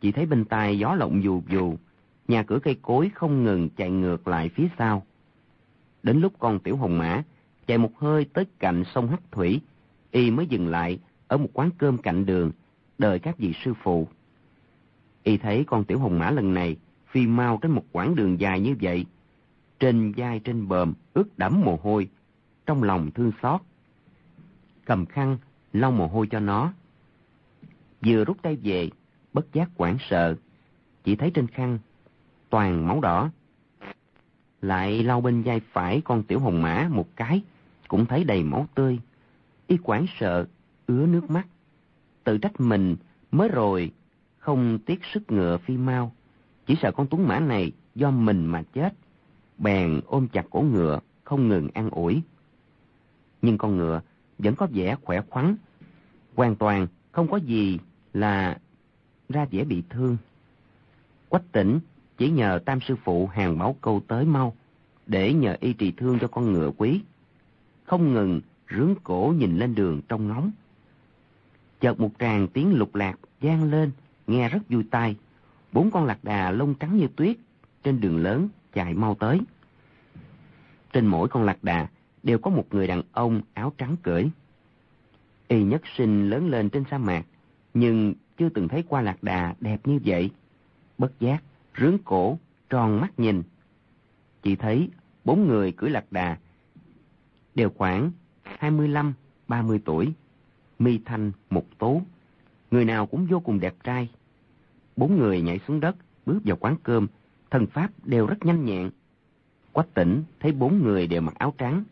[0.00, 1.76] Chỉ thấy bên tai gió lộng dù dù,
[2.30, 5.06] nhà cửa cây cối không ngừng chạy ngược lại phía sau.
[6.02, 7.22] Đến lúc con tiểu hồng mã
[7.66, 9.60] chạy một hơi tới cạnh sông Hắc Thủy,
[10.10, 12.52] y mới dừng lại ở một quán cơm cạnh đường,
[12.98, 14.08] đợi các vị sư phụ.
[15.22, 18.60] Y thấy con tiểu hồng mã lần này phi mau trên một quãng đường dài
[18.60, 19.06] như vậy,
[19.80, 22.08] trên vai trên bờm ướt đẫm mồ hôi,
[22.66, 23.60] trong lòng thương xót.
[24.84, 25.38] Cầm khăn
[25.72, 26.72] lau mồ hôi cho nó.
[28.06, 28.90] Vừa rút tay về,
[29.32, 30.36] bất giác quảng sợ,
[31.04, 31.78] chỉ thấy trên khăn
[32.50, 33.30] toàn máu đỏ.
[34.62, 37.42] Lại lau bên vai phải con tiểu hồng mã một cái,
[37.88, 38.98] cũng thấy đầy máu tươi.
[39.66, 40.46] Y quảng sợ,
[40.86, 41.46] ứa nước mắt.
[42.24, 42.96] Tự trách mình
[43.32, 43.90] mới rồi,
[44.38, 46.12] không tiếc sức ngựa phi mau.
[46.66, 48.94] Chỉ sợ con tuấn mã này do mình mà chết.
[49.58, 52.22] Bèn ôm chặt cổ ngựa, không ngừng ăn ủi.
[53.42, 54.00] Nhưng con ngựa
[54.38, 55.56] vẫn có vẻ khỏe khoắn,
[56.36, 57.78] hoàn toàn không có gì
[58.12, 58.58] là
[59.28, 60.16] ra vẻ bị thương.
[61.28, 61.80] Quách tỉnh
[62.20, 64.54] chỉ nhờ tam sư phụ hàng máu câu tới mau,
[65.06, 67.00] để nhờ y trị thương cho con ngựa quý.
[67.84, 70.50] Không ngừng rướng cổ nhìn lên đường trong ngóng.
[71.80, 73.90] Chợt một tràng tiếng lục lạc vang lên,
[74.26, 75.16] nghe rất vui tai.
[75.72, 77.36] Bốn con lạc đà lông trắng như tuyết,
[77.84, 79.40] trên đường lớn chạy mau tới.
[80.92, 81.88] Trên mỗi con lạc đà
[82.22, 84.24] đều có một người đàn ông áo trắng cưỡi.
[85.48, 87.22] Y nhất sinh lớn lên trên sa mạc,
[87.74, 90.30] nhưng chưa từng thấy qua lạc đà đẹp như vậy.
[90.98, 91.42] Bất giác,
[91.78, 92.38] rướng cổ,
[92.70, 93.42] tròn mắt nhìn.
[94.42, 94.88] Chỉ thấy
[95.24, 96.38] bốn người cưỡi lạc đà,
[97.54, 98.10] đều khoảng
[98.42, 99.12] 25,
[99.48, 100.12] 30 tuổi,
[100.78, 102.02] mi thanh, một tố.
[102.70, 104.10] Người nào cũng vô cùng đẹp trai.
[104.96, 107.06] Bốn người nhảy xuống đất, bước vào quán cơm,
[107.50, 108.90] thần pháp đều rất nhanh nhẹn.
[109.72, 111.84] Quách tỉnh thấy bốn người đều mặc áo trắng,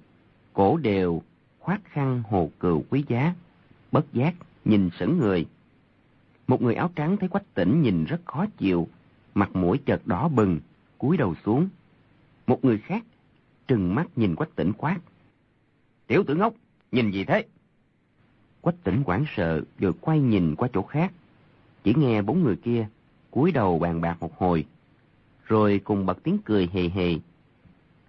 [0.53, 1.23] cổ đều
[1.59, 3.35] khoác khăn hồ cừu quý giá,
[3.93, 5.47] bất giác nhìn sững người.
[6.47, 8.88] Một người áo trắng thấy quách tỉnh nhìn rất khó chịu,
[9.38, 10.61] mặt mũi chợt đỏ bừng,
[10.98, 11.68] cúi đầu xuống.
[12.46, 13.05] Một người khác
[13.68, 14.98] trừng mắt nhìn quách tỉnh quát.
[16.07, 16.55] Tiểu tử ngốc,
[16.92, 17.46] nhìn gì thế?
[18.61, 21.12] Quách tỉnh hoảng sợ rồi quay nhìn qua chỗ khác.
[21.85, 22.88] Chỉ nghe bốn người kia
[23.31, 24.64] cúi đầu bàn bạc một hồi,
[25.44, 27.14] rồi cùng bật tiếng cười hề hề.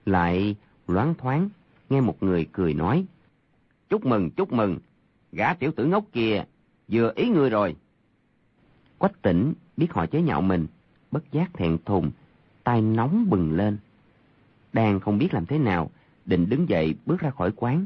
[0.05, 0.55] Lại
[0.87, 1.49] loáng thoáng
[1.89, 3.05] nghe một người cười nói.
[3.89, 4.79] Chúc mừng, chúc mừng,
[5.31, 6.43] gã tiểu tử ngốc kia
[6.87, 7.75] vừa ý người rồi.
[8.97, 10.67] Quách tỉnh biết họ chế nhạo mình,
[11.11, 12.11] bất giác thẹn thùng,
[12.63, 13.77] tay nóng bừng lên.
[14.73, 15.91] Đang không biết làm thế nào,
[16.25, 17.85] định đứng dậy bước ra khỏi quán.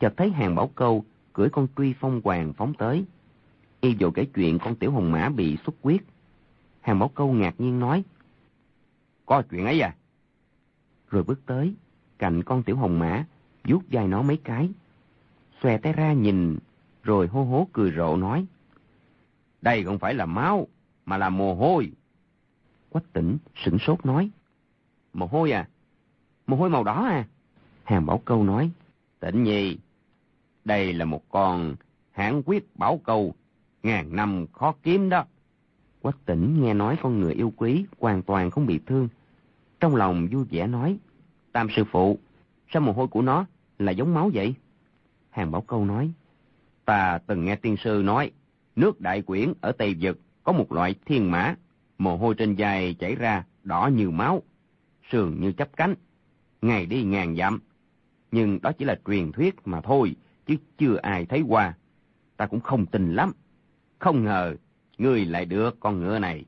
[0.00, 3.04] Chợt thấy hàng bảo câu cưỡi con truy phong hoàng phóng tới.
[3.80, 6.00] Y dụ kể chuyện con tiểu hồng mã bị xuất huyết.
[6.80, 8.04] Hàng bảo câu ngạc nhiên nói.
[9.26, 9.94] Có chuyện ấy à?
[11.10, 11.74] Rồi bước tới,
[12.18, 13.24] cạnh con tiểu hồng mã,
[13.64, 14.70] vuốt vai nó mấy cái.
[15.62, 16.58] Xòe tay ra nhìn,
[17.02, 18.46] rồi hô hố cười rộ nói.
[19.62, 20.68] Đây không phải là máu,
[21.06, 21.92] mà là mồ hôi.
[22.90, 24.30] Quách tỉnh sửng sốt nói.
[25.12, 25.68] Mồ hôi à?
[26.46, 27.28] Mồ hôi màu đỏ à?
[27.84, 28.70] Hàng Bảo Câu nói.
[29.20, 29.78] Tịnh nhi,
[30.64, 31.76] đây là một con
[32.10, 33.34] hãn quyết bảo câu,
[33.82, 35.24] ngàn năm khó kiếm đó.
[36.02, 39.08] Quách tỉnh nghe nói con người yêu quý hoàn toàn không bị thương.
[39.80, 40.98] Trong lòng vui vẻ nói.
[41.52, 42.18] Tam sư phụ,
[42.72, 43.46] sao mồ hôi của nó
[43.78, 44.54] là giống máu vậy?
[45.30, 46.12] Hàng Bảo Câu nói.
[46.84, 48.30] Ta từng nghe tiên sư nói,
[48.76, 51.54] nước đại quyển ở Tây Vực có một loại thiên mã,
[52.00, 54.42] mồ hôi trên vai chảy ra đỏ như máu,
[55.10, 55.94] sườn như chấp cánh,
[56.62, 57.60] ngày đi ngàn dặm.
[58.32, 61.74] Nhưng đó chỉ là truyền thuyết mà thôi, chứ chưa ai thấy qua.
[62.36, 63.32] Ta cũng không tin lắm.
[63.98, 64.56] Không ngờ,
[64.98, 66.44] ngươi lại được con ngựa này.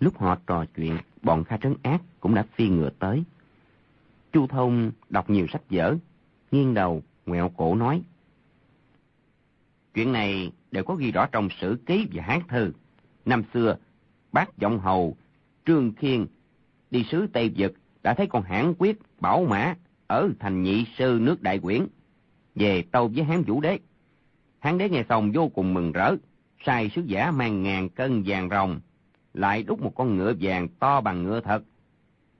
[0.00, 3.24] Lúc họ trò chuyện, bọn Kha Trấn Ác cũng đã phi ngựa tới.
[4.32, 5.96] Chu Thông đọc nhiều sách vở,
[6.50, 8.02] nghiêng đầu, ngoẹo cổ nói.
[9.94, 12.72] Chuyện này đều có ghi rõ trong sử ký và hán thư.
[13.26, 13.76] Năm xưa,
[14.32, 15.16] bác giọng hầu,
[15.66, 16.26] Trương Khiên,
[16.90, 19.74] đi sứ Tây Vực đã thấy con hãn quyết bảo mã
[20.06, 21.86] ở thành nhị sư nước đại quyển,
[22.54, 23.78] về tâu với hán vũ đế.
[24.58, 26.16] Hán đế nghe xong vô cùng mừng rỡ,
[26.64, 28.80] sai sứ giả mang ngàn cân vàng rồng,
[29.34, 31.62] lại đúc một con ngựa vàng to bằng ngựa thật,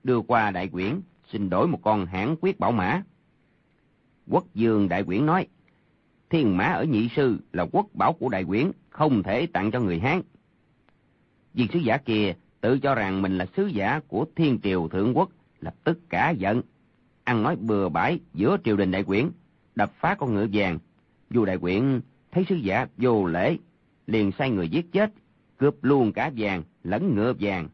[0.05, 1.01] đưa qua đại quyển,
[1.33, 3.03] xin đổi một con hãn quyết bảo mã.
[4.31, 5.46] Quốc dương đại quyển nói,
[6.31, 9.81] thiên mã ở nhị sư là quốc bảo của đại quyển, không thể tặng cho
[9.81, 10.22] người Hán.
[11.57, 15.16] Viên sứ giả kia tự cho rằng mình là sứ giả của thiên triều thượng
[15.16, 16.62] quốc, lập tức cả giận,
[17.25, 19.31] ăn nói bừa bãi giữa triều đình đại quyển,
[19.75, 20.79] đập phá con ngựa vàng.
[21.31, 22.01] Dù đại quyển
[22.33, 23.57] thấy sứ giả vô lễ,
[24.07, 25.12] liền sai người giết chết,
[25.57, 27.69] cướp luôn cả vàng lẫn ngựa vàng.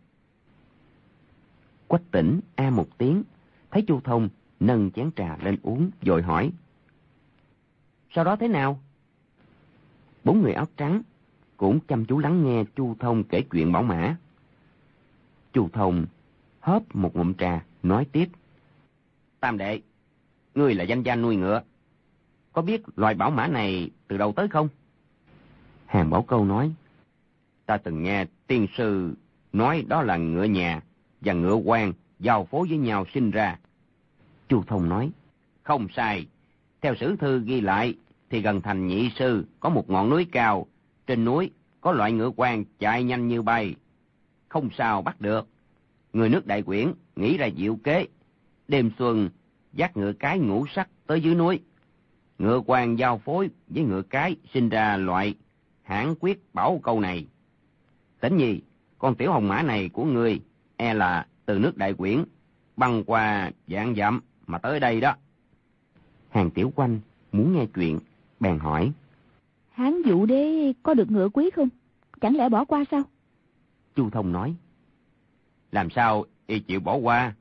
[1.88, 3.22] Quách tỉnh a một tiếng,
[3.70, 4.28] thấy Chu Thông
[4.60, 6.52] nâng chén trà lên uống, rồi hỏi.
[8.10, 8.80] Sau đó thế nào?
[10.24, 11.02] Bốn người áo trắng
[11.62, 14.16] cũng chăm chú lắng nghe Chu Thông kể chuyện bảo mã.
[15.52, 16.06] Chu Thông
[16.60, 18.28] hớp một ngụm trà, nói tiếp.
[19.40, 19.80] Tam đệ,
[20.54, 21.62] ngươi là danh gia nuôi ngựa.
[22.52, 24.68] Có biết loài bảo mã này từ đâu tới không?
[25.86, 26.72] Hàng Bảo Câu nói.
[27.66, 29.14] Ta từng nghe tiên sư
[29.52, 30.80] nói đó là ngựa nhà
[31.20, 33.58] và ngựa quan giao phối với nhau sinh ra.
[34.48, 35.10] Chu Thông nói.
[35.62, 36.26] Không sai.
[36.80, 37.94] Theo sử thư ghi lại
[38.30, 40.66] thì gần thành nhị sư có một ngọn núi cao.
[41.12, 41.50] Trên núi
[41.80, 43.74] có loại ngựa quan chạy nhanh như bay.
[44.48, 45.48] Không sao bắt được.
[46.12, 48.06] Người nước đại quyển nghĩ ra diệu kế.
[48.68, 49.28] Đêm xuân
[49.72, 51.60] dắt ngựa cái ngũ sắc tới dưới núi.
[52.38, 55.34] Ngựa quan giao phối với ngựa cái sinh ra loại
[55.82, 57.26] hãn quyết bảo câu này.
[58.20, 58.60] Tỉnh nhi,
[58.98, 60.40] con tiểu hồng mã này của ngươi
[60.76, 62.24] e là từ nước đại quyển,
[62.76, 65.16] băng qua dạng dặm mà tới đây đó.
[66.30, 67.00] Hàng tiểu quanh
[67.32, 67.98] muốn nghe chuyện,
[68.40, 68.92] bèn hỏi.
[69.82, 71.68] Hán dụ đế có được ngựa quý không?
[72.20, 73.02] Chẳng lẽ bỏ qua sao?
[73.96, 74.54] Chu Thông nói.
[75.72, 77.34] Làm sao y chịu bỏ qua?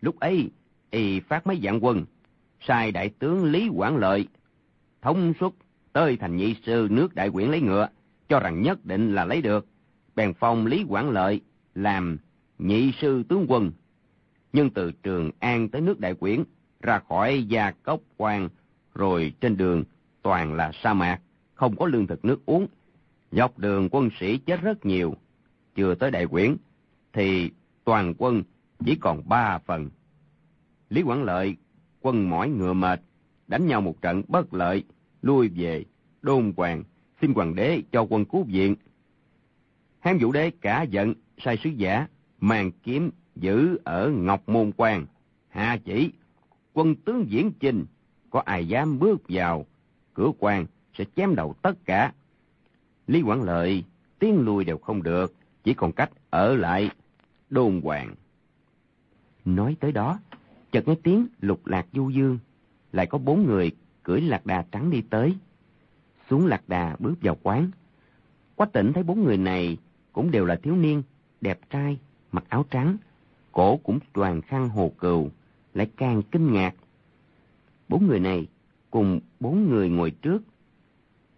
[0.00, 0.50] Lúc ấy,
[0.90, 2.04] y phát mấy dạng quân,
[2.60, 4.28] sai đại tướng Lý Quảng Lợi,
[5.02, 5.52] thống suất
[5.92, 7.88] tới thành nhị sư nước đại quyển lấy ngựa,
[8.28, 9.66] cho rằng nhất định là lấy được.
[10.16, 11.40] Bèn phong Lý Quảng Lợi
[11.74, 12.18] làm
[12.58, 13.72] nhị sư tướng quân.
[14.52, 16.44] Nhưng từ Trường An tới nước đại quyển,
[16.80, 18.48] ra khỏi Gia Cốc Quan,
[18.94, 19.84] rồi trên đường
[20.22, 21.20] toàn là sa mạc,
[21.56, 22.66] không có lương thực nước uống.
[23.32, 25.16] Dọc đường quân sĩ chết rất nhiều.
[25.74, 26.56] Chưa tới đại quyển,
[27.12, 27.50] thì
[27.84, 28.42] toàn quân
[28.84, 29.90] chỉ còn ba phần.
[30.90, 31.56] Lý Quảng Lợi,
[32.00, 33.00] quân mỏi ngựa mệt,
[33.48, 34.84] đánh nhau một trận bất lợi,
[35.22, 35.84] lui về,
[36.22, 36.82] đôn hoàng,
[37.20, 38.74] xin hoàng đế cho quân cứu viện.
[40.00, 42.06] Hán vũ đế cả giận, sai sứ giả,
[42.40, 45.06] mang kiếm giữ ở Ngọc Môn Quan,
[45.48, 46.10] hạ chỉ,
[46.72, 47.84] quân tướng diễn trình
[48.30, 49.66] có ai dám bước vào,
[50.14, 50.66] cửa quan
[50.98, 52.12] sẽ chém đầu tất cả.
[53.06, 53.84] Lý Quảng Lợi
[54.18, 55.34] tiến lui đều không được,
[55.64, 56.90] chỉ còn cách ở lại
[57.50, 58.14] đôn hoàng.
[59.44, 60.18] Nói tới đó,
[60.72, 62.38] chợt nghe tiếng lục lạc du dương,
[62.92, 63.70] lại có bốn người
[64.02, 65.34] cưỡi lạc đà trắng đi tới.
[66.30, 67.70] Xuống lạc đà bước vào quán.
[68.54, 69.76] Quách tỉnh thấy bốn người này
[70.12, 71.02] cũng đều là thiếu niên,
[71.40, 71.98] đẹp trai,
[72.32, 72.96] mặc áo trắng,
[73.52, 75.30] cổ cũng toàn khăn hồ cừu,
[75.74, 76.74] lại càng kinh ngạc.
[77.88, 78.46] Bốn người này
[78.90, 80.42] cùng bốn người ngồi trước,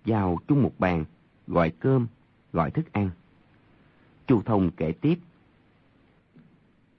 [0.09, 1.05] vào chung một bàn,
[1.47, 2.07] gọi cơm,
[2.53, 3.11] gọi thức ăn.
[4.27, 5.19] Chu Thông kể tiếp.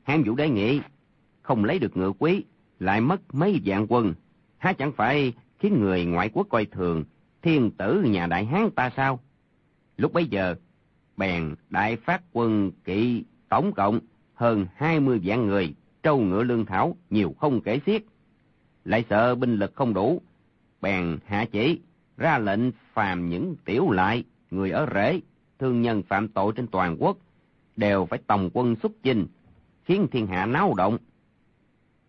[0.03, 0.81] Hán Vũ Đế nghĩ,
[1.41, 2.43] không lấy được ngựa quý,
[2.79, 4.13] lại mất mấy vạn quân,
[4.57, 7.03] há chẳng phải khiến người ngoại quốc coi thường
[7.41, 9.19] thiên tử nhà đại hán ta sao?
[9.97, 10.55] Lúc bấy giờ,
[11.17, 13.99] bèn đại phát quân kỵ tổng cộng
[14.33, 18.03] hơn hai mươi vạn người, trâu ngựa lương thảo nhiều không kể xiết.
[18.85, 20.21] Lại sợ binh lực không đủ,
[20.81, 21.79] bèn hạ chỉ,
[22.19, 25.19] ra lệnh phàm những tiểu lại, người ở rễ,
[25.59, 27.17] thương nhân phạm tội trên toàn quốc,
[27.75, 29.27] đều phải tổng quân xuất chinh,
[29.83, 30.97] khiến thiên hạ náo động.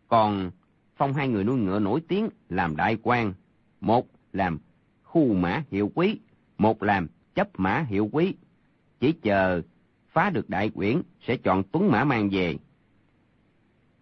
[0.08, 0.50] Còn
[0.96, 3.34] phong hai người nuôi ngựa nổi tiếng làm đại quan,
[3.80, 4.58] một làm
[5.02, 6.18] khu mã hiệu quý,
[6.58, 8.34] một làm chấp mã hiệu quý.
[9.00, 9.62] Chỉ chờ
[10.08, 12.56] phá được đại quyển sẽ chọn tuấn mã mang về.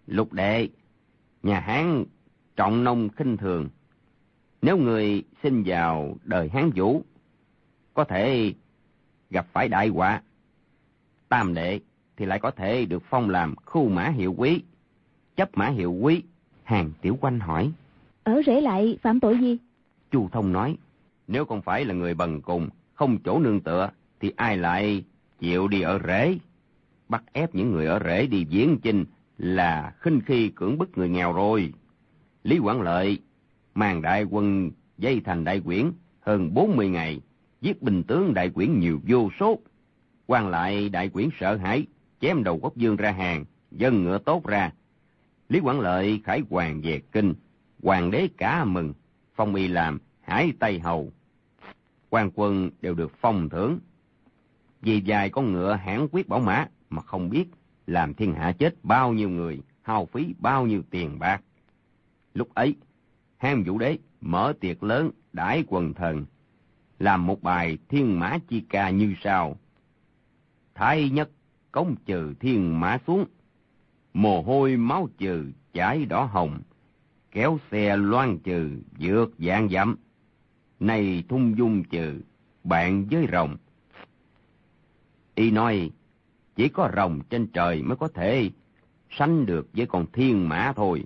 [0.06, 0.68] Lục đệ,
[1.42, 2.04] nhà Hán
[2.56, 3.68] trọng nông khinh thường.
[4.62, 7.02] Nếu người sinh vào đời Hán Vũ,
[7.94, 8.54] có thể
[9.30, 10.22] gặp phải đại họa.
[11.28, 11.80] Tam đệ
[12.16, 14.62] thì lại có thể được phong làm khu mã hiệu quý,
[15.36, 16.22] chấp mã hiệu quý.
[16.64, 17.72] Hàng Tiểu Quanh hỏi.
[18.22, 19.58] Ở rể lại phạm tội gì?
[20.10, 20.76] Chu Thông nói.
[21.28, 23.90] Nếu không phải là người bần cùng, không chỗ nương tựa,
[24.20, 25.04] thì ai lại
[25.38, 26.38] chịu đi ở rễ?
[27.08, 29.04] Bắt ép những người ở rễ đi viếng chinh
[29.38, 31.72] là khinh khi cưỡng bức người nghèo rồi.
[32.44, 33.18] Lý Quảng Lợi
[33.78, 37.20] mang đại quân dây thành đại quyển hơn 40 ngày,
[37.60, 39.58] giết bình tướng đại quyển nhiều vô số.
[40.26, 41.86] quan lại đại quyển sợ hãi,
[42.20, 44.72] chém đầu quốc dương ra hàng, dân ngựa tốt ra.
[45.48, 47.34] Lý Quảng Lợi khải hoàng về kinh,
[47.82, 48.94] hoàng đế cả mừng,
[49.34, 51.12] phong y làm hải tây hầu.
[52.10, 53.78] quan quân đều được phong thưởng.
[54.80, 57.44] Vì dài con ngựa hãn quyết bảo mã mà không biết
[57.86, 61.42] làm thiên hạ chết bao nhiêu người, hao phí bao nhiêu tiền bạc.
[62.34, 62.74] Lúc ấy,
[63.38, 66.26] Hán Vũ Đế mở tiệc lớn đãi quần thần,
[66.98, 69.58] làm một bài thiên mã chi ca như sau.
[70.74, 71.30] Thái nhất
[71.72, 73.24] cống trừ thiên mã xuống,
[74.14, 76.60] mồ hôi máu trừ chảy đỏ hồng,
[77.30, 79.96] kéo xe loan trừ vượt dạng dặm,
[80.80, 82.20] này thung dung trừ
[82.64, 83.56] bạn với rồng.
[85.34, 85.90] Y nói,
[86.56, 88.50] chỉ có rồng trên trời mới có thể
[89.10, 91.04] sánh được với con thiên mã thôi.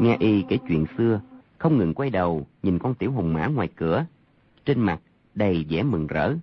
[0.00, 1.20] Nghe y kể chuyện xưa,
[1.58, 4.06] không ngừng quay đầu nhìn con tiểu hùng mã ngoài cửa,
[4.64, 5.00] trên mặt
[5.34, 6.34] đầy vẻ mừng rỡ.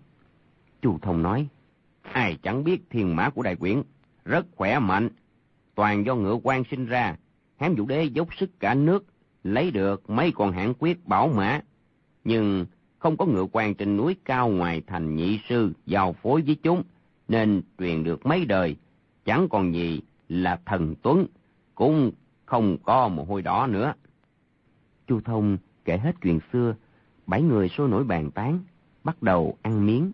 [0.81, 1.47] Chu Thông nói,
[2.01, 3.81] ai chẳng biết thiên mã của đại quyển,
[4.25, 5.09] rất khỏe mạnh,
[5.75, 7.15] toàn do ngựa quan sinh ra,
[7.59, 9.05] hán vũ đế dốc sức cả nước,
[9.43, 11.61] lấy được mấy con hãng quyết bảo mã,
[12.23, 12.65] nhưng
[12.99, 16.83] không có ngựa quan trên núi cao ngoài thành nhị sư giao phối với chúng,
[17.27, 18.75] nên truyền được mấy đời,
[19.25, 21.25] chẳng còn gì là thần tuấn,
[21.75, 22.11] cũng
[22.47, 23.93] không có mồ hôi đỏ nữa.
[25.07, 26.75] Chu Thông kể hết chuyện xưa,
[27.25, 28.59] bảy người sôi nổi bàn tán,
[29.03, 30.11] bắt đầu ăn miếng.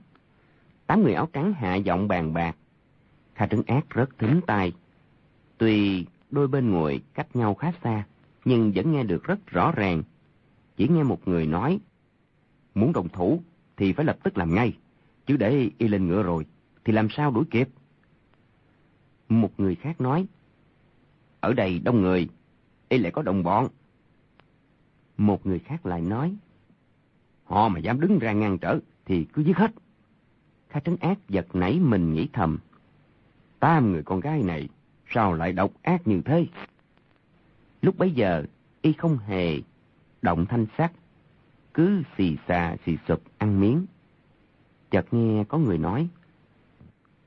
[0.88, 2.56] Tám người áo trắng hạ giọng bàn bạc.
[3.36, 4.74] Kha Trấn Ác rất thính tai.
[5.58, 8.04] Tuy đôi bên ngồi cách nhau khá xa,
[8.46, 10.04] nhưng vẫn nghe được rất rõ ràng.
[10.78, 11.80] Chỉ nghe một người nói,
[12.76, 13.42] muốn đồng thủ
[13.78, 14.78] thì phải lập tức làm ngay,
[15.26, 16.46] chứ để y lên ngựa rồi,
[16.86, 17.70] thì làm sao đuổi kịp?
[19.30, 20.28] Một người khác nói,
[21.44, 22.30] ở đây đông người,
[22.90, 23.68] y lại có đồng bọn.
[25.18, 26.36] Một người khác lại nói,
[27.44, 29.72] họ mà dám đứng ra ngăn trở thì cứ giết hết.
[30.70, 32.60] Kha Trấn Ác giật nảy mình nghĩ thầm.
[33.60, 34.70] Tam người con gái này,
[35.10, 36.46] sao lại độc ác như thế?
[37.82, 38.44] Lúc bấy giờ,
[38.82, 39.62] y không hề
[40.22, 40.94] động thanh sắc,
[41.74, 43.86] cứ xì xà xì sụp ăn miếng.
[44.92, 46.08] Chợt nghe có người nói,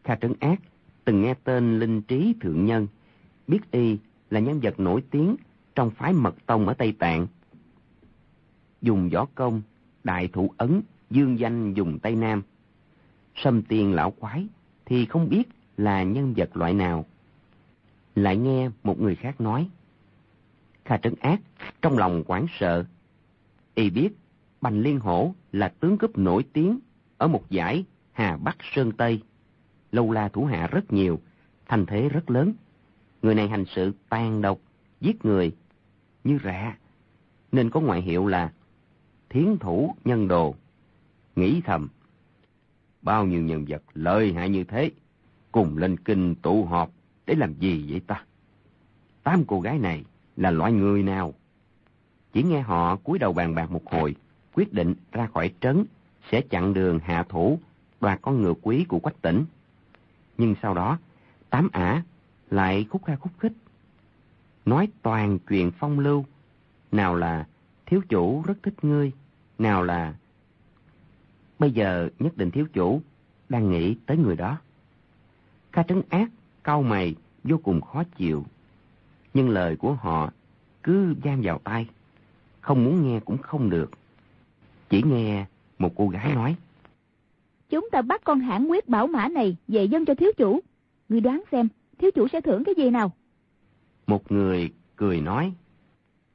[0.05, 0.61] Kha Trấn Ác
[1.05, 2.87] từng nghe tên Linh Trí Thượng Nhân,
[3.49, 3.99] biết y
[4.31, 5.37] là nhân vật nổi tiếng
[5.75, 7.27] trong phái mật tông ở Tây Tạng.
[8.83, 9.63] Dùng võ công,
[10.05, 12.43] đại thủ ấn, dương danh dùng Tây Nam.
[13.35, 14.47] Sâm tiền lão quái
[14.85, 17.05] thì không biết là nhân vật loại nào.
[18.15, 19.69] Lại nghe một người khác nói.
[20.85, 21.41] Kha Trấn Ác
[21.83, 22.85] trong lòng quảng sợ.
[23.75, 24.09] Y biết
[24.61, 26.79] Bành Liên Hổ là tướng cướp nổi tiếng
[27.19, 29.23] ở một giải Hà Bắc Sơn Tây.
[29.93, 31.21] Lâu la thủ hạ rất nhiều,
[31.67, 32.53] thành thế rất lớn.
[33.23, 34.59] Người này hành sự tàn độc,
[35.01, 35.53] giết người,
[36.25, 36.77] như rạ,
[37.53, 38.53] nên có ngoại hiệu là
[39.29, 40.55] thiến thủ nhân đồ.
[41.37, 41.89] Nghĩ thầm,
[43.03, 44.91] bao nhiêu nhân vật lợi hại như thế,
[45.53, 46.91] cùng lên kinh tụ họp
[47.27, 48.25] để làm gì vậy ta?
[49.23, 50.05] Tám cô gái này
[50.37, 51.35] là loại người nào?
[52.33, 54.17] Chỉ nghe họ cúi đầu bàn bạc một hồi,
[54.55, 55.85] quyết định ra khỏi trấn,
[56.31, 57.59] sẽ chặn đường hạ thủ,
[58.01, 59.45] đoạt con ngựa quý của quách tỉnh.
[60.39, 60.99] Nhưng sau đó,
[61.51, 62.03] tám ả
[62.51, 63.53] lại khúc kha khúc khích.
[64.65, 66.25] Nói toàn chuyện phong lưu,
[66.93, 67.47] nào là
[67.87, 69.13] thiếu chủ rất thích ngươi,
[69.59, 70.15] nào là
[71.59, 73.01] bây giờ nhất định thiếu chủ
[73.49, 74.59] đang nghĩ tới người đó.
[75.73, 76.31] Kha trấn ác,
[76.63, 78.45] cau mày, vô cùng khó chịu.
[79.35, 80.31] Nhưng lời của họ
[80.83, 81.89] cứ giam vào tay,
[82.61, 83.91] không muốn nghe cũng không được.
[84.89, 85.47] Chỉ nghe
[85.79, 86.57] một cô gái nói.
[87.69, 90.61] Chúng ta bắt con hãng quyết bảo mã này về dân cho thiếu chủ.
[91.09, 91.69] ngươi đoán xem,
[91.99, 93.13] thiếu chủ sẽ thưởng cái gì nào?
[94.07, 95.53] Một người cười nói.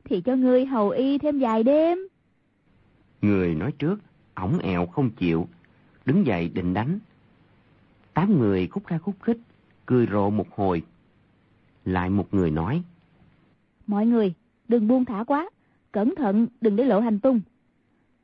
[0.03, 1.97] Thì cho ngươi hầu y thêm vài đêm.
[3.21, 3.99] Người nói trước,
[4.35, 5.47] ổng ẹo không chịu,
[6.05, 6.99] đứng dậy định đánh.
[8.13, 9.37] Tám người khúc ra khúc khích,
[9.85, 10.83] cười rộ một hồi.
[11.85, 12.83] Lại một người nói.
[13.87, 14.33] Mọi người,
[14.67, 15.49] đừng buông thả quá,
[15.91, 17.41] cẩn thận đừng để lộ hành tung.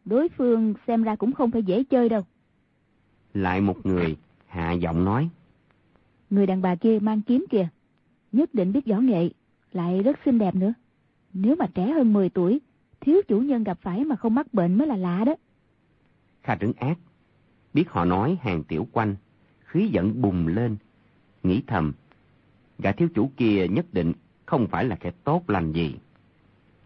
[0.06, 2.22] Đối phương xem ra cũng không phải dễ chơi đâu.
[3.34, 4.18] Lại một người
[4.48, 5.30] hạ giọng nói.
[6.30, 7.68] Người đàn bà kia mang kiếm kìa,
[8.32, 9.30] nhất định biết võ nghệ,
[9.72, 10.74] lại rất xinh đẹp nữa.
[11.34, 12.62] Nếu mà trẻ hơn 10 tuổi,
[13.00, 15.36] thiếu chủ nhân gặp phải mà không mắc bệnh mới là lạ đó.
[16.44, 16.98] Kha trứng ác,
[17.74, 19.16] biết họ nói hàng tiểu quanh,
[19.66, 20.78] khí giận bùng lên,
[21.44, 21.94] nghĩ thầm,
[22.80, 24.14] gã thiếu chủ kia nhất định
[24.46, 25.96] không phải là kẻ tốt lành gì.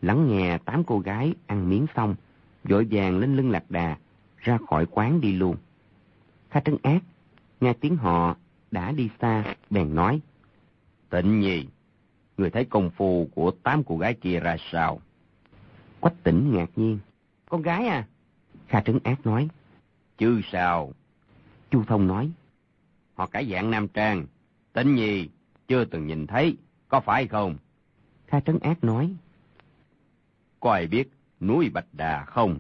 [0.02, 2.16] Lắng nghe tám cô gái ăn miếng xong,
[2.64, 3.98] vội vàng lên lưng lạc đà,
[4.38, 5.56] ra khỏi quán đi luôn.
[6.50, 7.04] Kha trấn ác,
[7.62, 8.36] nghe tiếng họ
[8.72, 10.22] đã đi xa, bèn nói.
[11.09, 11.65] Tịnh nhi,
[12.38, 15.01] người thấy công phu của tám cô gái kia ra sao?
[15.99, 16.99] Quách tỉnh ngạc nhiên.
[17.49, 18.07] Con gái à?
[18.67, 19.47] Kha trấn ác nói.
[20.17, 20.93] Chứ sao?
[21.72, 22.32] Chu Thông nói.
[23.15, 24.26] Họ cả dạng nam trang.
[24.74, 25.30] Tịnh nhi,
[25.67, 26.57] chưa từng nhìn thấy,
[26.88, 27.57] có phải không?
[28.28, 29.15] Kha trấn ác nói.
[30.59, 32.59] Có ai biết núi Bạch Đà không?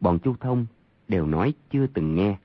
[0.00, 0.66] Bọn Chu Thông
[1.08, 2.36] đều nói chưa từng nghe.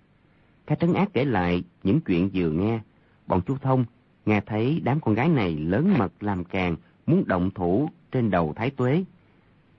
[0.68, 2.80] Kha trấn ác kể lại những chuyện vừa nghe.
[3.28, 3.86] Bọn Chu Thông
[4.26, 8.53] nghe thấy đám con gái này lớn mật làm càng, muốn động thủ trên đầu
[8.55, 9.03] Thái Tuế.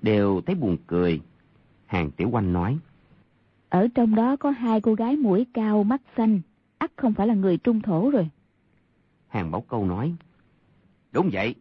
[0.02, 1.20] Đều thấy buồn cười.
[1.86, 2.78] Hàng Tiểu Quanh nói.
[3.68, 6.40] Ở trong đó có hai cô gái mũi cao mắt xanh,
[6.78, 8.28] ắt không phải là người trung thổ rồi.
[9.28, 10.14] Hàng Bảo Câu nói.
[11.12, 11.54] Đúng vậy,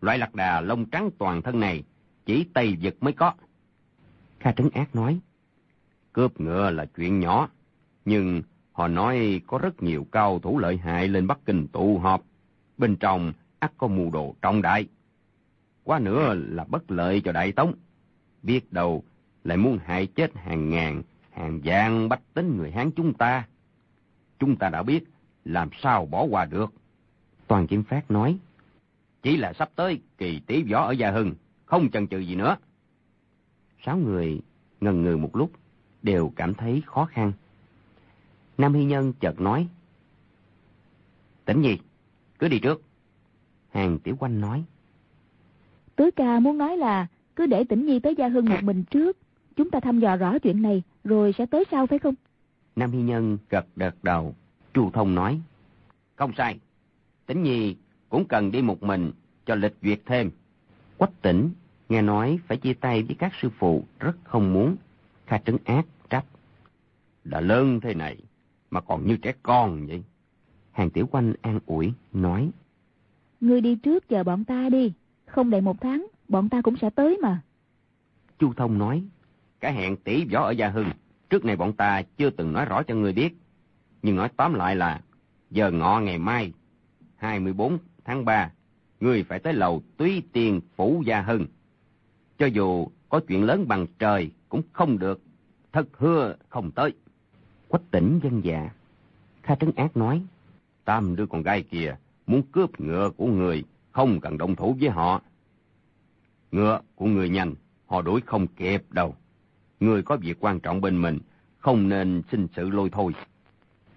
[0.00, 1.82] loại lạc đà lông trắng toàn thân này,
[2.26, 3.34] chỉ Tây Vực mới có.
[4.40, 5.20] Kha Trấn Ác nói.
[6.12, 7.48] Cướp ngựa là chuyện nhỏ,
[8.04, 8.42] nhưng
[8.72, 12.22] họ nói có rất nhiều cao thủ lợi hại lên Bắc Kinh tụ họp.
[12.78, 14.86] Bên trong ắt có mưu đồ trọng đại.
[15.84, 17.74] Quá nữa là bất lợi cho Đại Tống.
[18.42, 19.04] Biết đâu
[19.44, 23.46] lại muốn hại chết hàng ngàn, hàng vạn bách tính người Hán chúng ta.
[24.38, 25.04] Chúng ta đã biết,
[25.44, 26.72] làm sao bỏ qua được.
[27.46, 28.38] Toàn Kim Phát nói.
[29.22, 32.56] Chỉ là sắp tới kỳ tí võ ở Gia Hưng, không chần chừ gì nữa.
[33.84, 34.40] Sáu người
[34.80, 35.50] ngần ngừ một lúc,
[36.02, 37.32] đều cảm thấy khó khăn.
[38.58, 39.68] Nam Hy Nhân chợt nói.
[41.44, 41.78] Tỉnh gì?
[42.38, 42.82] Cứ đi trước.
[43.70, 44.64] Hàng Tiểu Quanh nói.
[45.96, 49.16] Tứ ca muốn nói là cứ để tỉnh Nhi tới Gia Hưng một mình trước.
[49.56, 52.14] Chúng ta thăm dò rõ chuyện này, rồi sẽ tới sau phải không?
[52.76, 54.34] Nam Hy Nhân gật gật đầu.
[54.74, 55.40] Chu Thông nói.
[56.16, 56.58] Không sai.
[57.26, 57.76] Tỉnh Nhi
[58.08, 59.12] cũng cần đi một mình
[59.46, 60.30] cho lịch duyệt thêm.
[60.96, 61.50] Quách tỉnh,
[61.88, 64.76] nghe nói phải chia tay với các sư phụ, rất không muốn.
[65.26, 66.24] Kha trấn ác, trách.
[67.24, 68.16] Đã lớn thế này,
[68.72, 70.02] mà còn như trẻ con vậy.
[70.70, 72.50] Hàng Tiểu Quanh an ủi, nói.
[73.40, 74.92] Ngươi đi trước chờ bọn ta đi.
[75.26, 77.42] Không đầy một tháng, bọn ta cũng sẽ tới mà.
[78.38, 79.02] Chu Thông nói.
[79.60, 80.90] Cái hẹn tỷ võ ở Gia Hưng,
[81.30, 83.36] trước này bọn ta chưa từng nói rõ cho người biết.
[84.02, 85.00] Nhưng nói tóm lại là,
[85.50, 86.52] giờ ngọ ngày mai,
[87.16, 88.50] 24 tháng 3,
[89.00, 91.46] người phải tới lầu túy tiền phủ Gia Hưng.
[92.38, 95.22] Cho dù có chuyện lớn bằng trời cũng không được,
[95.72, 96.92] thật hưa không tới.
[97.72, 98.70] Quách tỉnh dân dạ.
[99.42, 100.22] Kha Trấn Ác nói.
[100.84, 101.96] Tam đứa con gái kia
[102.26, 105.22] muốn cướp ngựa của người, không cần động thủ với họ.
[106.50, 107.54] Ngựa của người nhanh,
[107.86, 109.14] họ đuổi không kịp đâu.
[109.80, 111.18] Người có việc quan trọng bên mình,
[111.58, 113.12] không nên xin sự lôi thôi.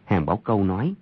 [0.05, 0.93] Hàng Bảo Câu nói,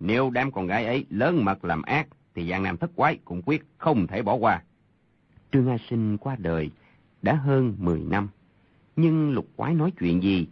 [0.00, 3.42] nếu đám con gái ấy lớn mật làm ác, thì Giang Nam thất quái cũng
[3.42, 4.62] quyết không thể bỏ qua.
[5.52, 6.70] Trương A Sinh qua đời
[7.22, 8.28] đã hơn 10 năm,
[8.96, 10.46] nhưng lục quái nói chuyện gì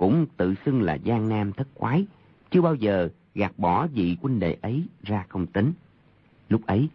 [0.00, 2.06] cũng tự xưng là Giang Nam thất quái,
[2.50, 5.72] chưa bao giờ gạt bỏ vị huynh đệ ấy ra không tính.
[6.48, 6.88] Lúc ấy,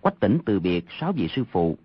[0.00, 1.76] Quách tỉnh từ biệt sáu vị sư phụ.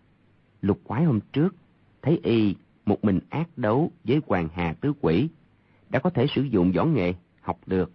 [0.62, 1.56] Lục quái hôm trước,
[2.02, 2.56] thấy y
[2.86, 5.30] một mình ác đấu với Hoàng Hà Tứ Quỷ,
[5.90, 7.92] đã có thể sử dụng võ nghệ, học được.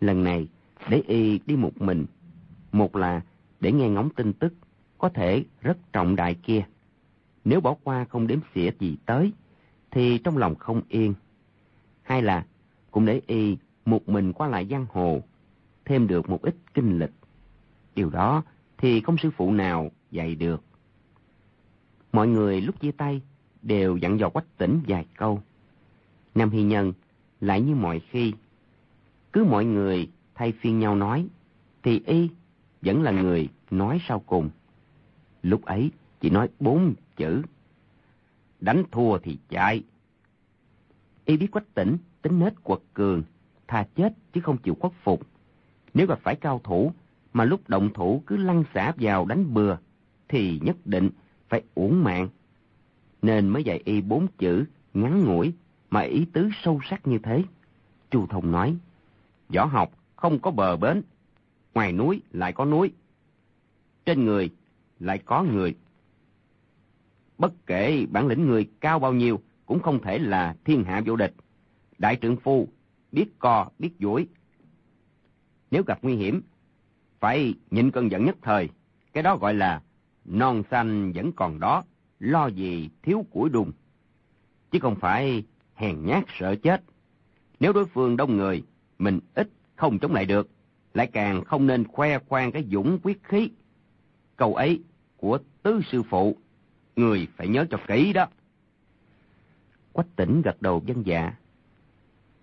[0.00, 0.48] Lần này,
[0.90, 2.06] để y đi một mình,
[2.72, 3.20] một là
[3.60, 4.54] để nghe ngóng tin tức,
[4.98, 6.64] có thể rất trọng đại kia.
[7.44, 9.32] Nếu bỏ qua không đếm xỉa gì tới,
[9.90, 11.14] thì trong lòng không yên.
[12.06, 12.46] Hai là,
[12.90, 15.22] cũng để y một mình qua lại giang hồ,
[15.84, 17.10] thêm được một ít kinh lịch.
[17.94, 18.42] Điều đó
[18.78, 20.62] thì không sư phụ nào dạy được.
[22.12, 23.20] Mọi người lúc chia tay
[23.62, 25.42] đều dặn dò quách tỉnh vài câu.
[26.34, 26.92] Nam Hy Nhân
[27.40, 28.32] lại như mọi khi.
[29.32, 31.26] Cứ mọi người thay phiên nhau nói,
[31.82, 32.28] thì y
[32.82, 34.50] vẫn là người nói sau cùng.
[35.42, 35.90] Lúc ấy
[36.20, 37.42] chỉ nói bốn chữ.
[38.60, 39.82] Đánh thua thì chạy.
[41.26, 43.22] Y biết quách tỉnh, tính nết quật cường,
[43.68, 45.26] thà chết chứ không chịu khuất phục.
[45.94, 46.92] Nếu gặp phải cao thủ
[47.32, 49.76] mà lúc động thủ cứ lăn xả vào đánh bừa,
[50.28, 51.10] thì nhất định
[51.48, 52.28] phải uổng mạng.
[53.22, 54.64] Nên mới dạy y bốn chữ
[54.94, 55.54] ngắn ngủi
[55.90, 57.42] mà ý tứ sâu sắc như thế.
[58.10, 58.76] Chu Thông nói,
[59.48, 61.02] võ học không có bờ bến,
[61.74, 62.92] ngoài núi lại có núi,
[64.04, 64.50] trên người
[65.00, 65.74] lại có người.
[67.38, 71.16] Bất kể bản lĩnh người cao bao nhiêu cũng không thể là thiên hạ vô
[71.16, 71.34] địch.
[71.98, 72.68] Đại trưởng phu
[73.12, 74.26] biết co, biết duỗi.
[75.70, 76.42] Nếu gặp nguy hiểm,
[77.20, 78.68] phải nhịn cơn giận nhất thời.
[79.12, 79.82] Cái đó gọi là
[80.24, 81.84] non xanh vẫn còn đó,
[82.18, 83.72] lo gì thiếu củi đùng
[84.70, 85.44] Chứ không phải
[85.74, 86.82] hèn nhát sợ chết.
[87.60, 88.62] Nếu đối phương đông người,
[88.98, 90.48] mình ít không chống lại được,
[90.94, 93.50] lại càng không nên khoe khoang cái dũng quyết khí.
[94.36, 94.80] Câu ấy
[95.16, 96.36] của tứ sư phụ,
[96.96, 98.26] người phải nhớ cho kỹ đó.
[99.96, 101.32] Quách tỉnh gật đầu dân dạ,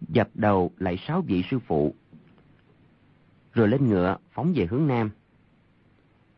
[0.01, 1.93] dập đầu lại sáu vị sư phụ.
[3.53, 5.09] Rồi lên ngựa phóng về hướng Nam.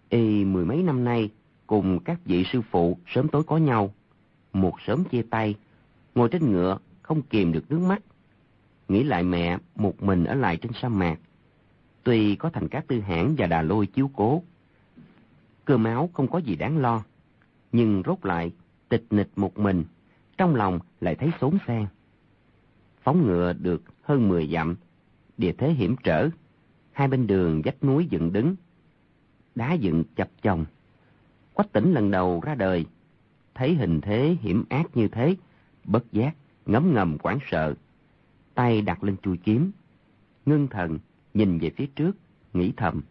[0.10, 1.30] Y mười mấy năm nay
[1.68, 3.94] cùng các vị sư phụ sớm tối có nhau,
[4.54, 5.56] một sớm chia tay,
[6.16, 8.04] ngồi trên ngựa không kìm được nước mắt.
[8.88, 11.18] Nghĩ lại mẹ một mình ở lại trên sa mạc.
[12.04, 14.44] Tuy có thành các tư hãn và đà lôi chiếu cố,
[15.66, 17.04] cơ máu không có gì đáng lo,
[17.72, 18.52] nhưng rốt lại
[18.90, 19.84] tịch nịch một mình,
[20.38, 21.88] trong lòng lại thấy xốn sang
[23.06, 24.76] phóng ngựa được hơn 10 dặm,
[25.38, 26.30] địa thế hiểm trở,
[26.92, 28.56] hai bên đường vách núi dựng đứng,
[29.56, 30.66] đá dựng chập chồng.
[31.54, 32.86] Quách tỉnh lần đầu ra đời,
[33.56, 35.36] thấy hình thế hiểm ác như thế,
[35.84, 37.74] bất giác, ngấm ngầm quảng sợ,
[38.54, 39.72] tay đặt lên chui kiếm,
[40.46, 41.00] ngưng thần,
[41.34, 42.18] nhìn về phía trước,
[42.54, 43.02] nghĩ thầm.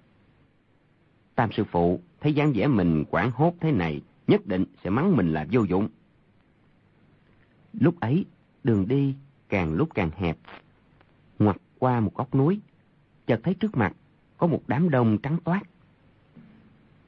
[1.34, 5.16] Tam sư phụ thấy dáng vẻ mình quảng hốt thế này, nhất định sẽ mắng
[5.16, 5.88] mình là vô dụng.
[7.80, 8.24] Lúc ấy,
[8.64, 9.14] đường đi
[9.48, 10.38] càng lúc càng hẹp.
[11.38, 12.60] Ngoặt qua một góc núi,
[13.26, 13.96] chợt thấy trước mặt
[14.38, 15.62] có một đám đông trắng toát.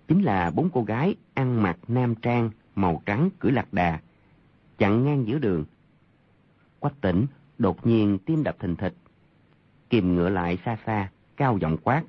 [0.08, 4.00] Chính là bốn cô gái ăn mặc nam trang màu trắng cưỡi lạc đà,
[4.78, 5.64] chặn ngang giữa đường.
[6.80, 7.26] Quách tỉnh
[7.58, 8.94] đột nhiên tim đập thình thịch,
[9.90, 12.04] kìm ngựa lại xa xa, cao giọng quát.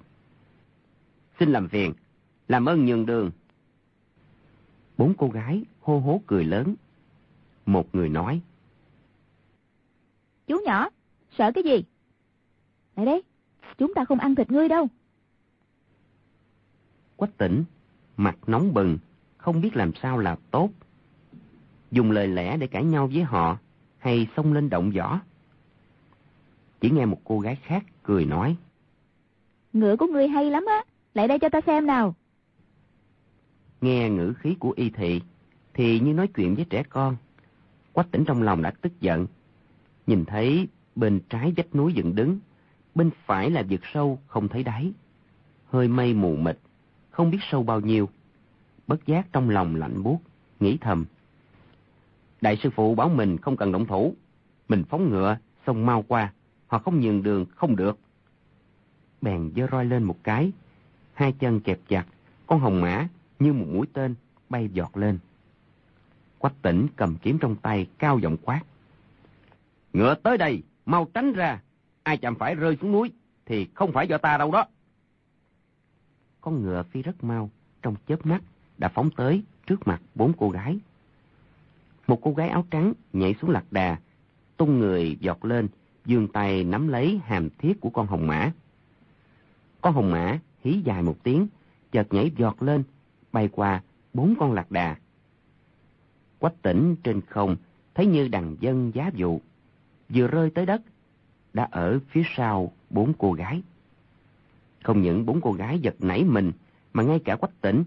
[1.39, 1.93] Xin làm phiền,
[2.47, 3.31] làm ơn nhường đường.
[4.97, 6.75] Bốn cô gái hô hố cười lớn.
[7.67, 8.41] Một người nói.
[10.47, 10.89] Chú nhỏ,
[11.37, 11.83] sợ cái gì?
[12.95, 13.23] Lại đây,
[13.77, 14.87] chúng ta không ăn thịt ngươi đâu.
[17.15, 17.63] Quách tỉnh,
[18.17, 18.97] mặt nóng bừng,
[19.37, 20.69] không biết làm sao là tốt.
[21.91, 23.57] Dùng lời lẽ để cãi nhau với họ,
[23.97, 25.19] hay xông lên động võ.
[26.81, 28.55] Chỉ nghe một cô gái khác cười nói.
[29.73, 32.15] Ngựa của ngươi hay lắm á, lại đây cho ta xem nào.
[33.81, 35.21] Nghe ngữ khí của y thị,
[35.73, 37.17] thì như nói chuyện với trẻ con.
[37.97, 39.27] Quách tỉnh trong lòng đã tức giận,
[40.07, 42.39] nhìn thấy bên trái vách núi dựng đứng,
[42.95, 44.91] Bên phải là vực sâu không thấy đáy.
[45.69, 46.57] Hơi mây mù mịt,
[47.09, 48.09] không biết sâu bao nhiêu.
[48.87, 50.19] Bất giác trong lòng lạnh buốt,
[50.59, 51.05] nghĩ thầm.
[52.41, 54.13] Đại sư phụ bảo mình không cần động thủ.
[54.69, 56.33] Mình phóng ngựa, xông mau qua.
[56.67, 57.99] Họ không nhường đường, không được.
[59.21, 60.51] Bèn dơ roi lên một cái.
[61.13, 62.05] Hai chân kẹp chặt,
[62.47, 63.07] con hồng mã
[63.39, 64.15] như một mũi tên
[64.49, 65.19] bay giọt lên.
[66.39, 68.61] Quách tỉnh cầm kiếm trong tay, cao giọng quát.
[69.93, 71.61] Ngựa tới đây, mau tránh ra.
[72.03, 73.11] Ai chạm phải rơi xuống núi,
[73.45, 74.65] thì không phải do ta đâu đó.
[76.41, 77.49] Con ngựa phi rất mau,
[77.81, 78.41] trong chớp mắt,
[78.77, 80.79] đã phóng tới trước mặt bốn cô gái.
[82.07, 83.97] Một cô gái áo trắng nhảy xuống lạc đà,
[84.57, 85.67] tung người giọt lên,
[86.05, 88.51] dương tay nắm lấy hàm thiết của con hồng mã.
[89.81, 91.47] Con hồng mã hí dài một tiếng,
[91.91, 92.83] chợt nhảy giọt lên,
[93.31, 93.81] bay qua
[94.13, 94.95] bốn con lạc đà.
[96.39, 97.55] Quách tỉnh trên không,
[97.95, 99.39] thấy như đằng dân giá dụ.
[100.09, 100.81] Vừa rơi tới đất,
[101.53, 103.61] đã ở phía sau bốn cô gái.
[104.83, 106.51] Không những bốn cô gái giật nảy mình,
[106.93, 107.83] mà ngay cả quách tỉnh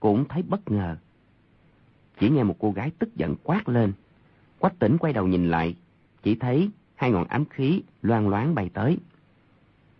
[0.00, 0.96] cũng thấy bất ngờ.
[2.20, 3.92] Chỉ nghe một cô gái tức giận quát lên.
[4.58, 5.76] Quách tỉnh quay đầu nhìn lại,
[6.22, 8.98] chỉ thấy hai ngọn ám khí loan loáng bay tới.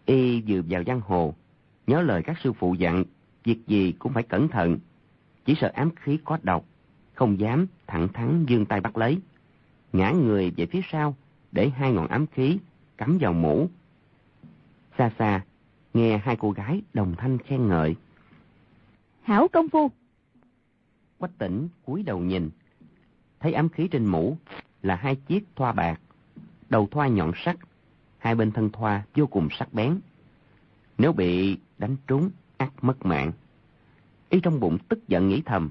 [0.04, 1.34] Y vừa vào giang hồ,
[1.86, 3.04] nhớ lời các sư phụ dặn,
[3.44, 4.78] việc gì cũng phải cẩn thận.
[5.44, 6.64] Chỉ sợ ám khí có độc,
[7.16, 9.18] không dám thẳng thắn dương tay bắt lấy.
[9.92, 11.16] Ngã người về phía sau,
[11.52, 12.58] để hai ngọn ám khí
[12.98, 13.68] cắm vào mũ.
[14.98, 15.44] Xa xa,
[15.94, 17.96] nghe hai cô gái đồng thanh khen ngợi.
[19.22, 19.90] Hảo công phu!
[21.18, 22.50] Quách tỉnh cúi đầu nhìn,
[23.40, 24.36] thấy ám khí trên mũ
[24.82, 26.00] là hai chiếc thoa bạc,
[26.68, 27.56] đầu thoa nhọn sắc,
[28.18, 30.00] hai bên thân thoa vô cùng sắc bén.
[30.98, 33.32] Nếu bị đánh trúng, ắt mất mạng.
[34.28, 35.70] Y trong bụng tức giận nghĩ thầm.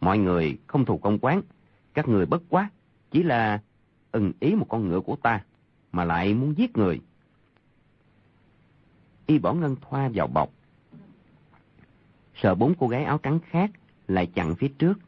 [0.00, 1.42] Mọi người không thù công quán,
[1.94, 2.70] các người bất quá,
[3.10, 3.62] chỉ là
[4.12, 5.44] ưng ý một con ngựa của ta,
[5.92, 7.00] mà lại muốn giết người.
[9.26, 10.52] Y bỏ ngân thoa vào bọc.
[12.34, 13.70] Sợ bốn cô gái áo trắng khác
[14.08, 14.98] lại chặn phía trước,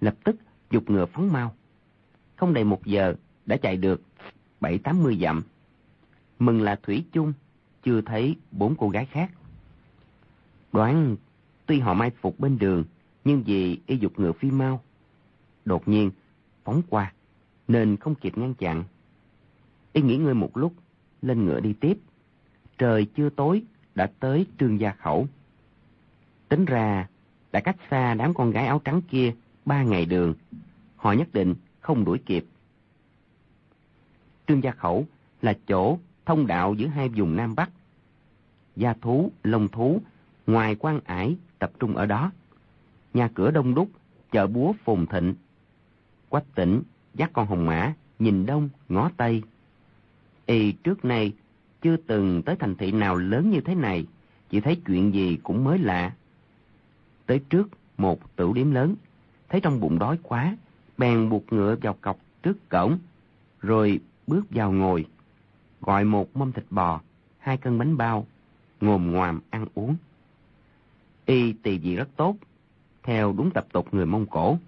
[0.00, 0.36] lập tức
[0.70, 1.54] dục ngựa phóng mau.
[2.36, 3.14] Không đầy một giờ
[3.46, 4.02] đã chạy được
[4.60, 5.42] bảy tám mươi dặm.
[6.38, 7.32] Mừng là Thủy chung
[7.82, 9.30] chưa thấy bốn cô gái khác.
[10.72, 11.16] Đoán
[11.66, 12.84] tuy họ mai phục bên đường,
[13.24, 14.82] nhưng vì y dục ngựa phi mau.
[15.64, 16.10] Đột nhiên,
[16.64, 17.12] phóng qua,
[17.68, 18.84] nên không kịp ngăn chặn.
[19.92, 20.72] Y nghỉ ngơi một lúc,
[21.22, 21.98] lên ngựa đi tiếp.
[22.78, 23.62] Trời chưa tối,
[23.94, 25.26] đã tới trương gia khẩu.
[26.48, 27.08] Tính ra,
[27.52, 30.34] đã cách xa đám con gái áo trắng kia ba ngày đường.
[30.96, 32.46] Họ nhất định không đuổi kịp.
[34.46, 35.06] Trương gia khẩu
[35.42, 37.70] là chỗ thông đạo giữa hai vùng Nam Bắc.
[38.76, 40.00] Gia thú, lông thú,
[40.46, 42.32] ngoài quan ải tập trung ở đó.
[43.14, 43.88] Nhà cửa đông đúc,
[44.32, 45.34] chợ búa phồn thịnh.
[46.28, 46.82] Quách tỉnh,
[47.14, 49.42] dắt con hồng mã, nhìn đông, ngó tây.
[50.46, 51.32] Y trước nay
[51.82, 54.06] chưa từng tới thành thị nào lớn như thế này,
[54.50, 56.14] chỉ thấy chuyện gì cũng mới lạ.
[57.26, 58.94] Tới trước một tửu điểm lớn,
[59.48, 60.56] thấy trong bụng đói quá,
[60.98, 62.98] bèn buộc ngựa vào cọc trước cổng,
[63.60, 65.06] rồi bước vào ngồi,
[65.80, 67.00] gọi một mâm thịt bò,
[67.38, 68.26] hai cân bánh bao,
[68.80, 69.96] ngồm ngoàm ăn uống.
[71.26, 72.36] Y tỳ vị rất tốt,
[73.04, 74.58] theo đúng tập tục người Mông Cổ.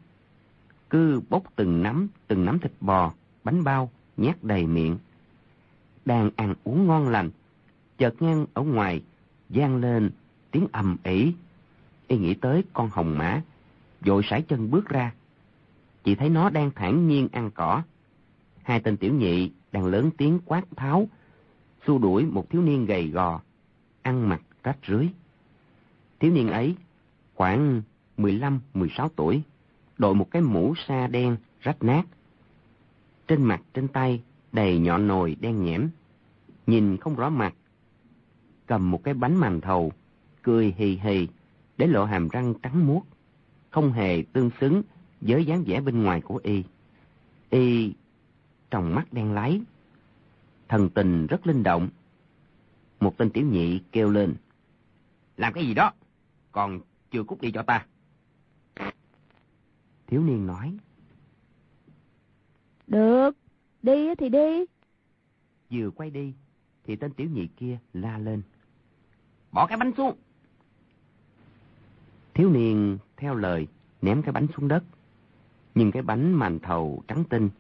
[0.91, 3.13] Cứ bốc từng nắm, từng nắm thịt bò,
[3.45, 4.99] bánh bao, nhét đầy miệng.
[6.05, 7.31] Đang ăn uống ngon lành,
[7.99, 9.03] chợt ngang ở ngoài,
[9.49, 10.11] gian lên
[10.51, 11.33] tiếng ầm ỉ.
[12.09, 13.43] Y nghĩ tới con hồng mã,
[14.01, 15.13] vội sải chân bước ra.
[16.05, 17.83] Chỉ thấy nó đang thản nhiên ăn cỏ.
[18.63, 21.09] Hai tên tiểu nhị đang lớn tiếng quát tháo,
[21.87, 23.41] xua đuổi một thiếu niên gầy gò,
[24.03, 25.09] ăn mặc rách rưới.
[26.21, 26.77] Thiếu niên ấy
[27.35, 27.83] khoảng
[28.17, 29.43] 15-16 tuổi,
[29.99, 32.03] đội một cái mũ sa đen rách nát.
[33.29, 35.89] Trên mặt trên tay đầy nhọn nồi đen nhẽm,
[36.67, 37.55] nhìn không rõ mặt.
[38.67, 39.93] Cầm một cái bánh màn thầu,
[40.43, 41.29] cười hì hì,
[41.77, 43.03] để lộ hàm răng trắng muốt,
[43.71, 44.83] không hề tương xứng
[45.21, 46.65] với dáng vẻ bên ngoài của y.
[47.51, 47.93] Y
[48.71, 49.61] trong mắt đen láy,
[50.69, 51.89] thần tình rất linh động.
[53.01, 54.35] Một tên tiểu nhị kêu lên.
[55.37, 55.93] Làm cái gì đó?
[56.53, 57.87] Còn chưa cút đi cho ta.
[60.07, 60.79] Thiếu niên nói.
[62.87, 63.37] Được,
[63.83, 64.65] đi thì đi.
[65.71, 66.33] Vừa quay đi,
[66.85, 68.43] thì tên tiểu nhị kia la lên.
[69.53, 70.17] Bỏ cái bánh xuống.
[72.35, 73.67] Thiếu niên theo lời
[74.03, 74.85] ném cái bánh xuống đất.
[75.75, 77.51] Nhưng cái bánh màn thầu trắng tinh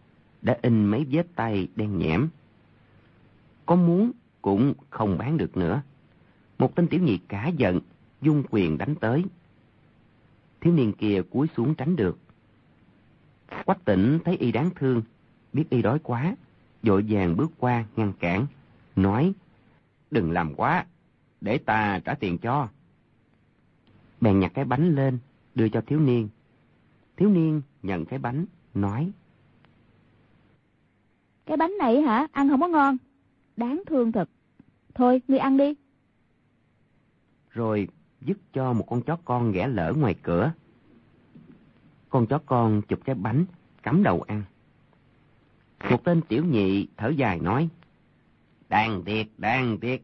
[0.42, 2.28] đã in mấy vết tay đen nhẽm.
[3.66, 5.82] Có muốn cũng không bán được nữa.
[6.58, 7.80] Một tên tiểu nhị cả giận,
[8.22, 9.24] dung quyền đánh tới.
[10.60, 12.18] Thiếu niên kia cúi xuống tránh được.
[13.64, 15.02] Quách tỉnh thấy y đáng thương,
[15.52, 16.36] biết y đói quá,
[16.82, 18.46] dội vàng bước qua ngăn cản,
[18.96, 19.34] nói
[20.10, 20.86] Đừng làm quá,
[21.40, 22.68] để ta trả tiền cho.
[24.20, 25.18] Bèn nhặt cái bánh lên,
[25.54, 26.28] đưa cho thiếu niên.
[27.16, 29.10] Thiếu niên nhận cái bánh, nói.
[31.46, 32.96] Cái bánh này hả, ăn không có ngon.
[33.56, 34.28] Đáng thương thật.
[34.94, 35.74] Thôi, ngươi ăn đi.
[37.50, 37.88] Rồi
[38.20, 40.52] dứt cho một con chó con ghẻ lỡ ngoài cửa.
[42.16, 43.44] Con chó con chụp cái bánh,
[43.82, 44.42] cắm đầu ăn.
[45.90, 47.68] Một tên tiểu nhị thở dài nói.
[48.68, 50.00] đang tiệt đang tiệt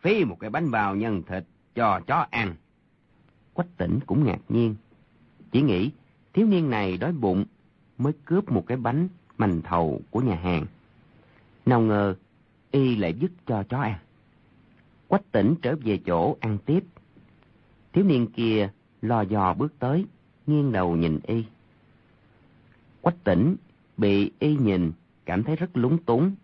[0.00, 1.44] Phí một cái bánh vào nhân thịt
[1.74, 2.54] cho chó ăn.
[3.54, 4.74] Quách tỉnh cũng ngạc nhiên.
[5.52, 5.90] Chỉ nghĩ
[6.32, 7.44] thiếu niên này đói bụng
[7.98, 10.66] mới cướp một cái bánh mành thầu của nhà hàng.
[11.66, 12.14] Nào ngờ
[12.70, 13.98] y lại dứt cho chó ăn.
[15.08, 16.84] Quách tỉnh trở về chỗ ăn tiếp.
[17.92, 18.70] Thiếu niên kia
[19.02, 20.06] lo dò bước tới,
[20.46, 21.44] nghiêng đầu nhìn y.
[23.00, 23.56] Quách tỉnh
[23.96, 24.92] bị y nhìn,
[25.24, 26.34] cảm thấy rất lúng túng,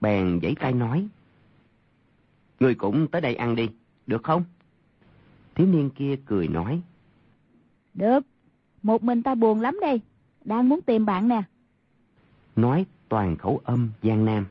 [0.00, 1.08] bèn giãy tay nói.
[2.60, 3.68] Người cũng tới đây ăn đi,
[4.06, 4.44] được không?
[5.54, 6.80] Thiếu niên kia cười nói.
[7.94, 8.20] Được,
[8.82, 10.00] một mình ta buồn lắm đây,
[10.44, 11.42] đang muốn tìm bạn nè.
[12.56, 14.46] Nói toàn khẩu âm Giang Nam.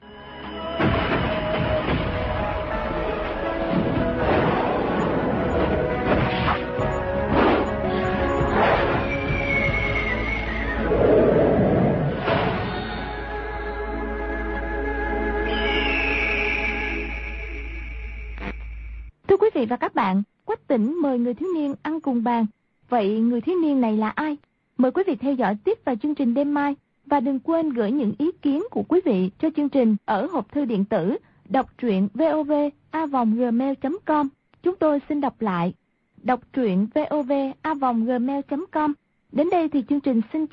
[20.10, 22.46] Bạn, Quách tỉnh mời người thiếu niên ăn cùng bàn.
[22.90, 24.38] Vậy người thiếu niên này là ai?
[24.78, 26.76] Mời quý vị theo dõi tiếp vào chương trình đêm mai.
[27.06, 30.52] Và đừng quên gửi những ý kiến của quý vị cho chương trình ở hộp
[30.52, 31.18] thư điện tử
[31.50, 34.28] đọc truyện vovavonggmail.com.
[34.64, 35.74] Chúng tôi xin đọc lại.
[36.24, 38.94] Đọc truyện vovavonggmail.com.
[39.32, 40.48] Đến đây thì chương trình xin chào.